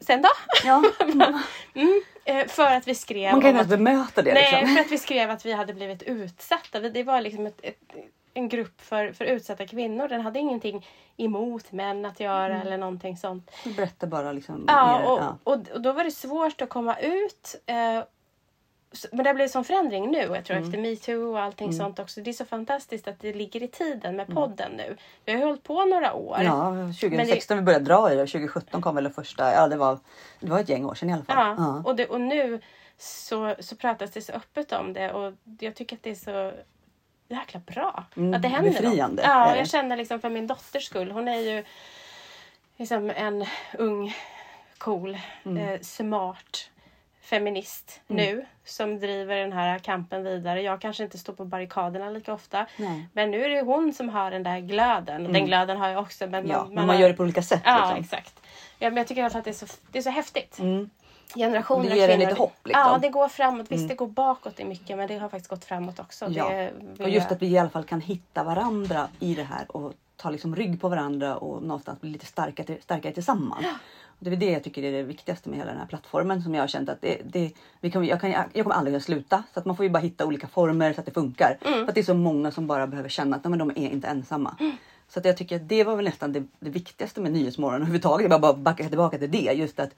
[0.00, 0.28] Sen då?
[0.64, 0.82] Ja.
[1.74, 4.34] Mm, eh, för att vi skrev Man kan inte att ens bemöta det.
[4.34, 4.76] Nej, liksom.
[4.76, 6.80] för att vi skrev att vi hade blivit utsatta.
[6.80, 7.76] Det var liksom ett, ett,
[8.34, 10.08] en grupp för, för utsatta kvinnor.
[10.08, 13.50] Den hade ingenting emot män att göra eller någonting sånt.
[13.64, 14.64] Du berättar bara liksom.
[14.68, 15.38] Ja, mer, och, ja.
[15.44, 17.62] och, och då var det svårt att komma ut.
[17.66, 18.02] Eh,
[19.12, 20.18] men det har blivit sån förändring nu.
[20.18, 20.68] Jag tror Mm.
[20.68, 22.20] efter metoo och allting sånt också.
[22.20, 24.34] Det är så fantastiskt att det ligger i tiden med Mm.
[24.36, 24.96] podden nu.
[25.24, 26.38] Vi har ju hållit på några år.
[26.42, 29.52] Ja, 2016 vi började dra i det och 2017 kom väl det första.
[29.54, 29.98] Ja, det var,
[30.40, 31.36] det var ett gäng år sedan i alla fall.
[31.36, 31.82] Ja, Ja.
[31.84, 32.60] Och, det, och nu
[32.98, 36.52] så, så pratas det så öppet om det och jag tycker att det är så
[37.28, 38.04] jäkla bra.
[38.16, 39.30] Mm, att det händer befriande något.
[39.30, 39.58] Ja, det.
[39.58, 41.10] jag känner liksom för min dotters skull.
[41.10, 41.64] Hon är ju
[42.76, 43.46] liksom en
[43.78, 44.14] ung,
[44.78, 45.58] cool, Mm.
[45.68, 46.70] eh, smart
[47.22, 50.62] feminist nu som driver den här kampen vidare.
[50.62, 52.66] Jag kanske inte står på barrikaderna lika ofta.
[52.76, 53.08] Nej.
[53.12, 55.32] Men nu är det hon som har den där glöden.
[55.32, 56.26] Den glöden har jag också.
[56.26, 56.50] Men Mm.
[56.50, 57.62] Ja, man, men man har- gör det på olika sätt.
[57.64, 57.98] Ja, liksom.
[58.18, 58.40] exakt.
[58.78, 60.58] Ja, men jag tycker att det är så, det är så häftigt.
[60.58, 60.90] Mm.
[61.34, 62.82] Generationer Det ger en lite hopp, liksom.
[62.82, 63.66] Ja, det går framåt.
[63.72, 66.26] Visst, det går bakåt i mycket men det har faktiskt gått framåt också.
[66.30, 66.48] Ja.
[66.48, 66.72] Det
[67.04, 70.30] Och just att vi i alla fall kan hitta varandra i det här och ta
[70.30, 73.66] liksom rygg på varandra och någonstans bli lite starkare, starkare tillsammans.
[74.30, 76.62] Det är det jag tycker är det viktigaste med hela den här plattformen som jag
[76.62, 79.42] har känt att det, det, vi kan, jag, kan, jag kommer aldrig att sluta.
[79.54, 81.58] Så att man får ju bara hitta olika former så att det funkar.
[81.62, 83.90] För att det är så många som bara behöver känna att nej, men de är
[83.90, 84.56] inte ensamma.
[85.08, 88.30] Så att jag tycker att det var väl nästan det, det viktigaste med Nyhetsmorgon överhuvudtaget.
[88.30, 89.52] Jag bara backa tillbaka till det.
[89.52, 89.90] Just att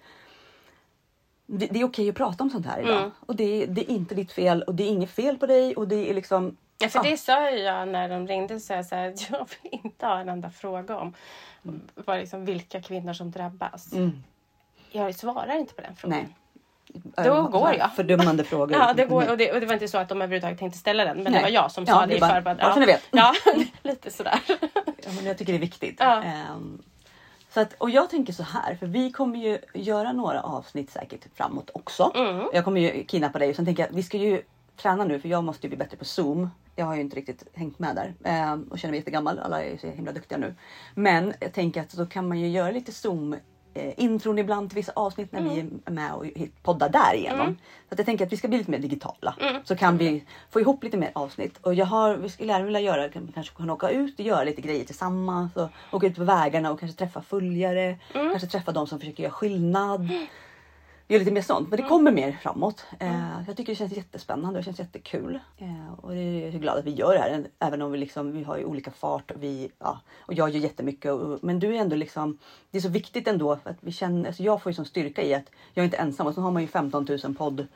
[1.46, 3.10] det, det är okej att prata om sånt här idag.
[3.20, 5.88] Och det, det är inte ditt fel och det är inget fel på dig och
[5.88, 7.10] det är liksom Ja, för Ja.
[7.10, 8.60] det sa jag när de ringde.
[8.60, 11.14] Så jag, så här, jag vill inte ha en enda fråga om
[11.94, 13.92] vad liksom, vilka kvinnor som drabbas.
[13.92, 14.22] Mm.
[14.90, 16.18] Jag svarar inte på den frågan.
[16.18, 16.28] Nej.
[17.24, 17.92] Då går jag.
[17.94, 18.72] Fördömande frågor.
[18.78, 21.04] Ja, det går, och, det, och det var inte så att de överhuvudtaget tänkte ställa
[21.04, 21.16] den.
[21.16, 21.40] Men Nej.
[21.40, 23.02] det var jag som Ja, sa det i bara så ni vet.
[23.10, 23.34] Ja,
[23.82, 24.40] lite sådär.
[25.04, 25.96] Ja, men jag tycker det är viktigt.
[25.98, 26.22] Ja.
[26.22, 26.82] Ehm,
[27.50, 31.20] så att, och jag tänker så här, för vi kommer ju göra några avsnitt säkert
[31.34, 32.12] framåt också.
[32.14, 32.48] Mm.
[32.52, 34.42] Jag kommer ju kidnappa dig och sen tänker jag vi ska ju
[34.76, 36.50] träna nu för jag måste ju bli bättre på zoom.
[36.76, 39.38] Jag har ju inte riktigt hängt med där ehm, och känner mig jättegammal.
[39.38, 40.54] Alla är ju så himla duktiga nu.
[40.94, 43.36] Men jag tänker att då kan man ju göra lite zoom
[43.74, 46.24] eh, intron ibland till vissa avsnitt när vi är med och
[46.62, 47.56] poddar därigenom.
[47.88, 49.34] Så att jag tänker att vi ska bli lite mer digitala.
[49.64, 51.58] Så kan vi få ihop lite mer avsnitt.
[51.58, 54.44] Och jag har, vi skulle gärna vilja göra, kan- kanske kunna åka ut och göra
[54.44, 55.56] lite grejer tillsammans.
[55.56, 57.98] Och åka ut på vägarna och kanske träffa följare.
[58.12, 60.08] Kanske träffa de som försöker göra skillnad.
[61.08, 61.70] Göra lite mer sånt.
[61.70, 62.84] Men det kommer mer framåt.
[63.00, 65.38] Eh, jag tycker det känns jättespännande och det känns jättekul.
[65.58, 67.46] Eh, och det är jag glad att vi gör det här.
[67.58, 69.30] Även om vi, liksom, vi har ju olika fart.
[69.30, 71.12] Och, vi, ja, och jag gör jättemycket.
[71.12, 72.38] Och, men du är ändå liksom.
[72.70, 73.52] Det är så viktigt ändå.
[73.52, 76.26] Att vi känner, alltså jag får ju sån styrka i att jag är inte ensam.
[76.26, 77.66] Och så har man ju 15 000 podd.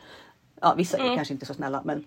[0.61, 2.05] Ja, vissa är kanske inte så snälla men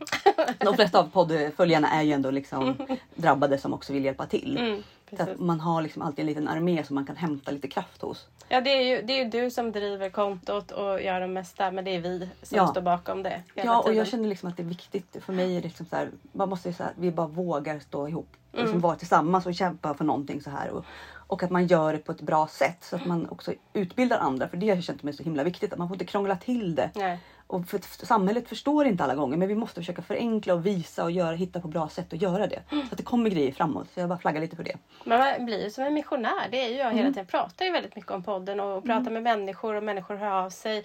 [0.58, 2.76] de flesta av poddföljarna är ju ändå liksom
[3.16, 4.58] drabbade som också vill hjälpa till.
[4.58, 5.34] Mm, så precis.
[5.34, 8.28] att man har liksom alltid en liten armé som man kan hämta lite kraft hos.
[8.50, 11.72] Ja, det är, ju, det är ju du som driver kontot och gör det mesta.
[11.72, 12.68] Men det är vi som Ja.
[12.68, 13.98] står bakom det Ja, och tiden.
[13.98, 15.18] jag känner liksom att det är viktigt.
[15.26, 17.80] För mig är det liksom så här, man måste ju så här, vi bara vågar
[17.80, 18.28] stå ihop.
[18.52, 18.66] Och Mm.
[18.66, 20.70] liksom vara tillsammans och kämpa för någonting så här.
[20.70, 24.18] Och, och att man gör det på ett bra sätt så att man också utbildar
[24.20, 24.48] andra.
[24.48, 25.74] För det har jag känt mig så himla viktigt.
[25.74, 26.90] Att man får inte krångla till det.
[26.96, 27.20] Nej.
[27.52, 31.12] Och för, samhället förstår inte alla gånger men vi måste försöka förenkla och visa och
[31.12, 32.62] göra, hitta på bra sätt att göra det.
[32.70, 33.88] Så att det kommer grejer framåt.
[33.94, 34.78] Så jag bara flaggar lite för det.
[35.06, 36.48] Man blir ju som en missionär.
[36.52, 36.98] Det är ju jag Mm.
[36.98, 37.26] hela tiden.
[37.26, 40.84] pratar ju väldigt mycket om podden och pratar med människor och människor hör av sig.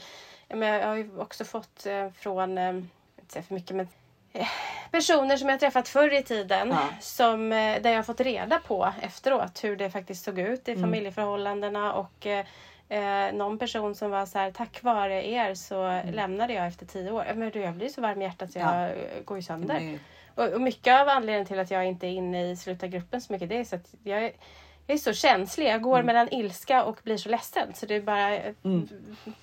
[0.49, 2.85] Men jag har ju också fått eh, från, eh, jag vill
[3.21, 3.89] inte säga för mycket men
[4.33, 4.47] eh,
[4.91, 6.69] personer som jag träffat förr i tiden.
[6.69, 6.89] Ja.
[7.01, 10.83] Som, där jag har fått reda på efteråt hur det faktiskt såg ut i Mm.
[10.83, 11.93] familjeförhållandena.
[11.93, 12.27] Och
[12.89, 17.11] eh, någon person som var så här, tack vare er så lämnade jag efter tio
[17.11, 17.25] år.
[17.35, 18.99] Men du, jag blir så varm i hjärtat så jag Mm.
[18.99, 19.23] Ja.
[19.25, 19.99] går ju sönder.
[20.35, 23.49] Och, och mycket av anledningen till att jag inte är inne i slutargruppen så mycket
[23.49, 24.33] det är så att jag är,
[24.87, 25.67] jag är så känslig.
[25.67, 26.07] Jag går Mm.
[26.07, 28.53] mellan ilska och blir så ledsen så det är bara eh,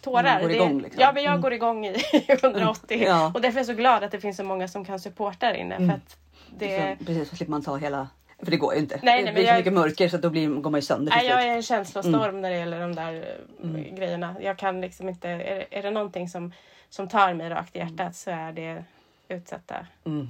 [0.02, 0.24] tårar.
[0.24, 1.02] Man går igång, liksom.
[1.02, 1.96] Ja, men jag går igång i
[2.28, 3.04] 180.
[3.08, 3.32] Ja.
[3.36, 5.54] Och därför är jag så glad att det finns så många som kan supporta där
[5.54, 5.78] inne.
[5.78, 6.18] För att
[6.58, 8.08] det, precis, så slipper man ta hela...
[8.44, 8.96] För det går ju inte.
[8.96, 10.78] Nej, nej, det men blir så jag- mycket mörker så att då blir, går man
[10.78, 12.42] ju sönder Nej, jag är en känslostorm Mm.
[12.42, 14.36] när det gäller de där eh, grejerna.
[14.42, 16.54] Jag kan liksom inte, är, är det någonting som,
[16.90, 18.84] som tar mig rakt i hjärtat så är det
[19.28, 20.28] utsatta Mm.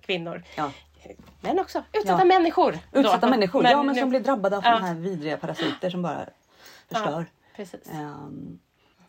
[0.00, 0.42] kvinnor.
[0.56, 0.70] Ja.
[1.40, 2.24] Men också utsatta Ja.
[2.24, 2.78] människor.
[2.92, 3.00] då.
[3.00, 4.70] Utsatta människor, ja men nu- som blir drabbade av Ja.
[4.70, 6.26] sådana här vidriga parasiter som bara
[6.88, 7.26] förstör.
[7.56, 7.90] Precis.
[7.92, 8.58] Ehm,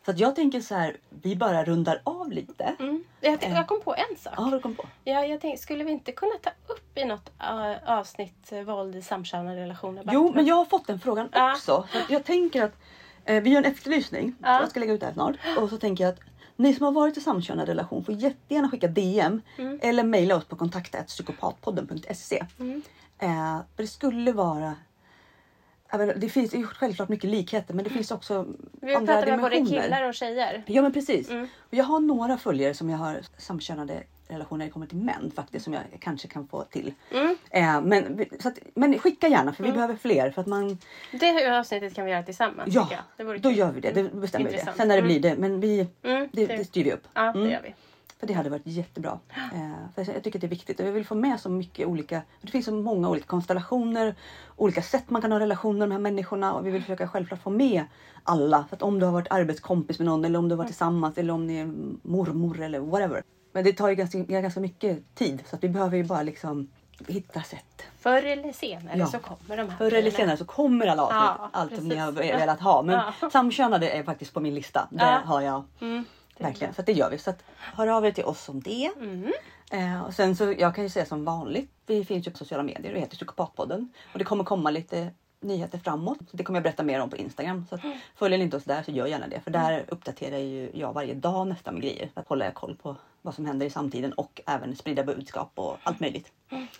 [0.04, 2.64] så att jag tänker så här, vi bara rundar av lite.
[2.78, 3.04] Mm.
[3.20, 4.34] Jag, tänkte- jag kom på en sak.
[4.36, 4.84] Ja, vad kom på?
[5.04, 8.96] Ja, jag tänkte, skulle vi inte kunna ta upp i något uh, avsnitt uh, våld
[8.96, 10.02] i samkönade relationer?
[10.12, 11.52] Jo, men jag har fått den frågan Ja.
[11.52, 11.86] också.
[11.92, 12.72] Så jag tänker att
[13.24, 14.34] eh, vi gör en efterlysning.
[14.42, 14.60] Ja.
[14.60, 15.36] Jag ska lägga ut det här snart.
[15.58, 16.20] Och så tänker jag att
[16.56, 19.40] Ni som har varit i samkönad relation får jättegärna skicka DM
[19.82, 22.36] eller mejla oss på kontaktetpsykopatpodden.se.
[23.18, 24.74] Eh, för det skulle vara
[25.98, 29.56] det finns ju självklart mycket likheter men det finns också Vi andra pratar med både
[29.56, 30.62] killar och tjejer.
[30.66, 31.30] Ja men precis.
[31.30, 31.48] Mm.
[31.70, 35.64] Jag har några följare som jag har samkönade relationer när det kommer till män faktiskt
[35.64, 36.94] som jag kanske kan få till.
[37.12, 37.36] Mm.
[37.50, 40.78] Eh, men, att, men skicka gärna för vi behöver fler för att man
[41.20, 42.74] Det avsnittet kan vi göra tillsammans.
[42.74, 42.88] Ja,
[43.40, 43.90] då gör vi det.
[43.92, 44.58] Det bestämmer vi det.
[44.58, 44.76] Intressant.
[44.76, 45.08] Sen när det Mm.
[45.20, 45.36] blir det.
[45.36, 47.08] Men vi, Mm, det, det- det styr vi upp.
[47.14, 47.50] Ja, det Mm.
[47.50, 47.74] gör vi.
[48.20, 49.18] För det hade varit jättebra.
[49.54, 49.70] Eh,
[50.04, 52.22] för jag tycker att det är viktigt och jag vill få med så mycket olika.
[52.40, 54.14] Det finns så många olika konstellationer,
[54.56, 57.42] olika sätt man kan ha relationer med de här människorna och vi vill försöka självklart
[57.42, 57.84] få med
[58.22, 58.64] alla.
[58.68, 61.18] För att om du har varit arbetskompis med någon eller om du har varit tillsammans
[61.18, 63.22] eller om ni är mormor eller whatever.
[63.52, 66.68] Men det tar ju ganska, ganska mycket tid så att vi behöver ju bara liksom
[67.08, 67.82] hitta sätt.
[67.98, 69.06] Förr eller senare Ja.
[69.06, 71.96] så kommer de här Förr eller senare så kommer alla avsnitt, Ja, allt som ni
[71.96, 72.32] har precis.
[72.34, 72.82] velat ha.
[72.82, 73.30] Men Ja.
[73.30, 74.88] samkönade är faktiskt på min lista.
[74.90, 75.20] Det Ja.
[75.24, 76.04] har jag Mm,
[76.38, 76.74] verkligen.
[76.74, 77.18] Så att det gör vi.
[77.18, 78.90] Så att, hör av er till oss om det.
[78.96, 79.32] Mm.
[79.70, 81.70] Eh, och sen så jag kan ju säga som vanligt.
[81.86, 82.94] Vi finns ju på sociala medier.
[82.94, 83.92] Det heter Psykopatpodden.
[84.12, 85.10] Och det kommer komma lite
[85.44, 86.18] nyheter framåt.
[86.32, 87.66] Det kommer jag berätta mer om på Instagram.
[87.70, 87.98] Så Mm.
[88.16, 89.40] följer ni inte oss där så gör gärna det.
[89.40, 92.08] För där uppdaterar ju jag varje dag nästan med grejer.
[92.14, 95.76] För att hålla koll på vad som händer i samtiden och även sprida budskap och
[95.82, 96.32] allt möjligt.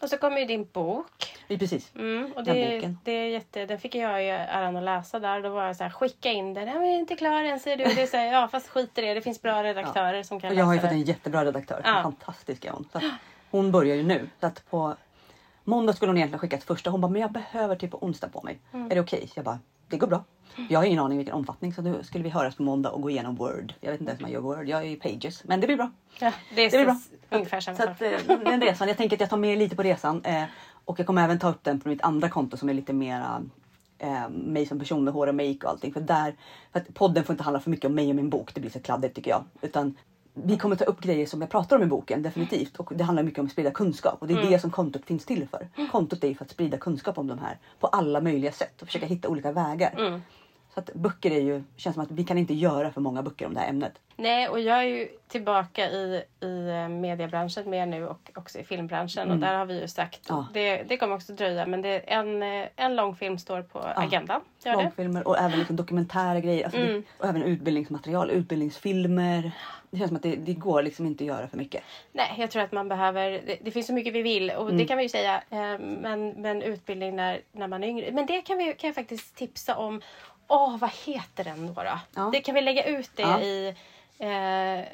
[0.03, 1.37] Och så kommer ju din bok.
[1.49, 1.93] Vi precis.
[1.95, 2.99] Mm, och Den det, boken.
[3.05, 5.43] det är jätte, den fick jag ju äran att läsa där.
[5.43, 6.69] Då var jag så här, skicka in den.
[6.69, 7.85] Ja, men jag är inte klar än säger du.
[7.85, 9.15] Det är så här, ja fast skit i det.
[9.15, 11.81] Det finns bra redaktörer som kan Och jag har ju läsa fått en jättebra redaktör.
[11.85, 11.97] Ja.
[11.97, 12.89] En fantastisk är hon.
[12.93, 13.05] Så att
[13.51, 14.29] hon börjar ju nu.
[14.41, 14.95] Så att på
[15.65, 16.91] måndag skulle hon egentligen skicka ett första.
[16.91, 18.59] Hon bara, men jag behöver på onsdag på mig.
[18.73, 18.91] Mm.
[18.91, 19.27] Är det okej?
[19.29, 19.59] Så jag bara,
[19.89, 20.25] det går bra.
[20.69, 23.11] Jag har ingen aning vilken omfattning så nu skulle vi höras på måndag och gå
[23.11, 23.75] igenom Word.
[23.81, 24.69] Jag vet inte ens om jag gör Word.
[24.69, 25.45] Jag är i Pages.
[25.45, 25.91] Men det blir bra.
[26.19, 27.01] Ja, det är, Det blir bra.
[27.31, 28.01] ungefär samma sak.
[28.01, 30.23] eh, den resan, jag tänker att jag tar med lite på resan.
[30.25, 30.45] Eh,
[30.85, 33.43] och jag kommer även ta upp den på mitt andra konto som är lite mera
[33.99, 35.93] eh, mig som person med hår och make och allting.
[35.93, 36.35] För där,
[36.73, 38.55] för att podden får inte handla för mycket om mig och min bok.
[38.55, 39.45] Det blir så kladdigt tycker jag.
[39.63, 39.97] Utan
[40.35, 42.77] vi kommer ta upp grejer som jag pratar om i boken definitivt.
[42.77, 44.17] Och det handlar mycket om att sprida kunskap.
[44.21, 44.51] Och det är Mm.
[44.53, 45.69] det som kontot finns till för.
[45.93, 49.07] Kontot är för att sprida kunskap om de här på alla möjliga sätt och försöka
[49.07, 49.95] hitta olika vägar.
[49.99, 50.21] Mm.
[50.75, 53.47] Så att böcker är ju, känns som att vi kan inte göra för många böcker
[53.47, 53.93] om det här ämnet.
[54.17, 58.65] Nej, och jag är ju tillbaka i, i eh, mediebranschen mer nu och också i
[58.65, 59.31] filmbranschen.
[59.31, 60.43] Och där har vi ju sagt, Mm.
[60.43, 60.49] Ja.
[60.53, 64.41] det, det kommer också dröja, men det en, eh, en långfilm står på agendan.
[64.65, 64.83] Gör det?
[64.83, 66.65] långfilmer och även liksom dokumentära grejer.
[66.65, 66.93] Alltså Mm.
[66.93, 69.51] det, och även utbildningsmaterial, utbildningsfilmer.
[69.91, 71.83] Det känns som att det, det går liksom inte att göra för mycket.
[72.13, 74.79] Nej, jag tror att man behöver, det, det finns så mycket vi vill och Mm.
[74.79, 75.43] det kan vi ju säga.
[75.51, 78.13] Eh, men, men utbildning när, när man är yngre.
[78.13, 80.01] Men det kan, vi, kan jag faktiskt tipsa om.
[80.49, 81.73] Åh, vad heter den då?
[81.83, 81.99] då?
[82.15, 82.29] Ja.
[82.33, 83.41] Det kan vi lägga ut det Ja.
[83.41, 83.75] i
[84.19, 84.85] eh,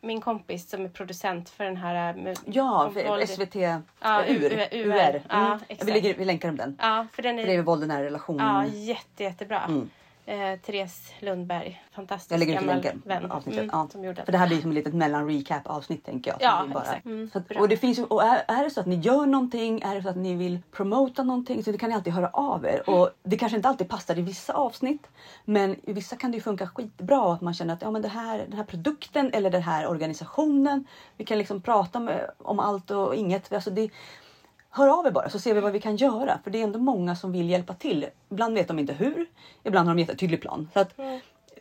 [0.00, 2.10] min kompis som är producent för den här.
[2.16, 3.26] eh, Med, Ja, för.
[3.26, 3.54] SVT
[4.00, 4.52] Ja, UR.
[4.52, 4.68] UR.
[4.72, 5.22] UR.
[5.28, 5.58] Ja, Mm.
[5.68, 5.88] exakt.
[5.88, 6.76] vi, lägger, vi länkar om den.
[6.80, 8.38] Ja, för den För det är är våld i nära relation.
[8.38, 9.62] ja, jätte, jättebra.
[9.64, 9.90] Mm.
[10.28, 13.02] Eh, Therese Lundberg, fantastisk Jag lägger gammal länken.
[13.04, 13.30] vän.
[13.30, 13.62] Avsnittet.
[13.62, 13.88] Mm, ja.
[13.92, 16.38] som gjorde För det här blir som ett litet mellan recap avsnitt tänker jag.
[16.42, 17.04] Ja, bara, exakt.
[17.04, 19.94] Mm, att, och det finns och är, är det så att ni gör någonting, är
[19.94, 22.90] det så att ni vill promota någonting så det kan ni alltid höra av er.
[22.90, 25.08] Och det kanske inte alltid passar i vissa avsnitt.
[25.44, 28.38] Men i vissa kan det funka skitbra att man känner att ja, men det här,
[28.38, 30.84] den här produkten eller den här organisationen.
[31.16, 33.52] Vi kan liksom prata med, om allt och inget.
[33.52, 33.90] Alltså det,
[34.70, 36.38] Hör av er bara så ser vi vad vi kan göra.
[36.44, 38.06] För det är ändå många som vill hjälpa till.
[38.30, 39.26] Ibland vet de inte hur.
[39.62, 40.68] Ibland har de en jättetydlig plan.
[40.72, 40.94] Så att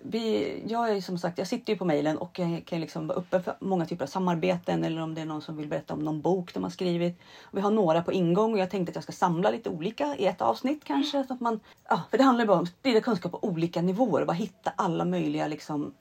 [0.02, 3.18] vi, jag är som sagt, jag sitter ju på mejlen och jag kan liksom vara
[3.18, 6.00] öppen för många typer av samarbeten eller om det är någon som vill berätta om
[6.00, 7.20] någon bok de har skrivit.
[7.52, 10.26] Vi har några på ingång och jag tänkte att jag ska samla lite olika i
[10.26, 11.24] ett avsnitt kanske.
[11.24, 14.22] Så att man, ja, för det handlar bara om att sprida kunskap på olika nivåer
[14.22, 15.94] och bara hitta alla möjliga liksom,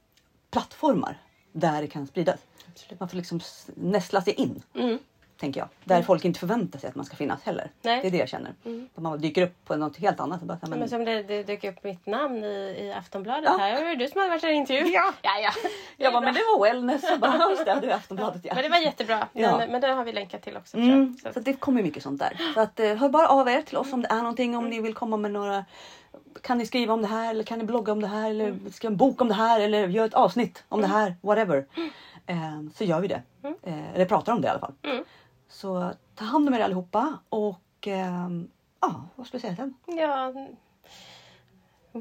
[0.50, 1.18] plattformar
[1.52, 2.40] där det kan spridas.
[2.98, 3.40] Man får liksom
[3.74, 4.62] nästla sig in.
[4.74, 4.98] Mm.
[5.40, 5.68] Tänker jag.
[5.84, 7.70] Där folk inte förväntar sig att man ska finnas heller.
[7.82, 8.00] Nej.
[8.02, 8.54] Det är det jag känner.
[8.94, 10.40] Att man dyker upp på något helt annat.
[10.40, 13.56] och Bara, men, Men som det, det dök upp mitt namn i, i Aftonbladet Ja.
[13.56, 13.76] här.
[13.80, 14.86] Det var du som hade varit i intervju.
[14.92, 15.12] Ja.
[15.22, 15.50] ja, ja.
[15.96, 17.02] jag bara, men det var wellness.
[17.08, 18.54] Jag bara, just det, är Aftonbladet ja.
[18.54, 19.28] Men det var jättebra.
[19.32, 19.62] Ja.
[19.68, 20.76] Men, det har vi länkat till också.
[20.76, 22.40] Mm, så att det kommer mycket sånt där.
[22.54, 24.56] Så att, eh, hör bara av er till oss om det är någonting.
[24.56, 25.64] Om ni vill komma med några.
[26.42, 28.90] Kan ni skriva om det här eller kan ni blogga om det här eller skriva
[28.92, 31.14] en bok om det här eller gör ett avsnitt om det här.
[31.20, 31.66] Whatever.
[32.26, 32.36] Eh,
[32.74, 33.22] så gör vi det.
[33.62, 34.72] Eh, eller pratar om det i alla fall.
[35.56, 38.28] Så ta hand om er allihopa och eh,
[38.80, 39.74] ja, vad ska jag säga sen?
[39.86, 40.32] ja.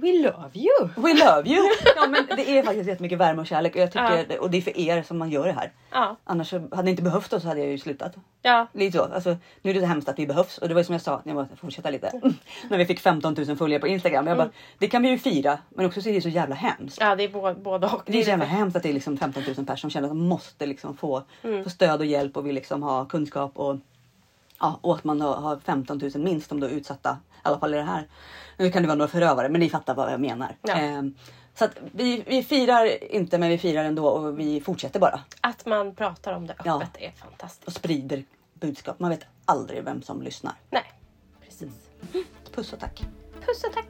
[0.01, 0.89] We love you!
[0.95, 1.63] We love you!
[1.95, 4.23] Ja men det är faktiskt jättemycket värme och kärlek och, jag tycker, Ja.
[4.27, 5.71] det- och det är för er som man gör det här.
[5.91, 6.15] Ja.
[6.23, 8.15] Annars hade ni inte behövt oss så hade jag ju slutat.
[8.41, 8.67] Ja.
[8.73, 9.03] Lite så.
[9.03, 11.01] Alltså, nu är det så hemskt att vi behövs och det var ju som jag
[11.01, 12.11] sa, jag måste fortsätta lite.
[12.69, 14.27] När vi fick 15 000 följare på Instagram.
[14.27, 16.97] Jag bara, det kan vi ju fira men också så är det så jävla hemskt.
[17.01, 18.01] ja, det är både, både och.
[18.05, 20.11] Det är så jävla hemskt att det är liksom 15 000 personer som känner att
[20.11, 21.63] de måste liksom få, Mm.
[21.63, 23.75] få stöd och hjälp och vill liksom ha kunskap och,
[24.59, 27.17] ja, och att man har, har 15 000 minst om då utsatta.
[27.45, 28.07] Alla fall i det här.
[28.57, 30.55] Nu kan det vara några förövare men ni fattar vad jag menar.
[30.61, 30.73] Ja.
[30.73, 31.15] Ehm,
[31.57, 35.19] Så att vi, vi firar inte men vi firar ändå och vi fortsätter bara.
[35.41, 36.81] Att man pratar om det öppet Ja.
[36.99, 37.63] är fantastiskt.
[37.67, 38.23] Och sprider
[38.53, 38.99] budskap.
[38.99, 40.53] Man vet aldrig vem som lyssnar.
[40.69, 40.83] Nej,
[41.45, 41.73] precis.
[42.55, 43.01] Puss och tack.
[43.45, 43.87] Puss och tack!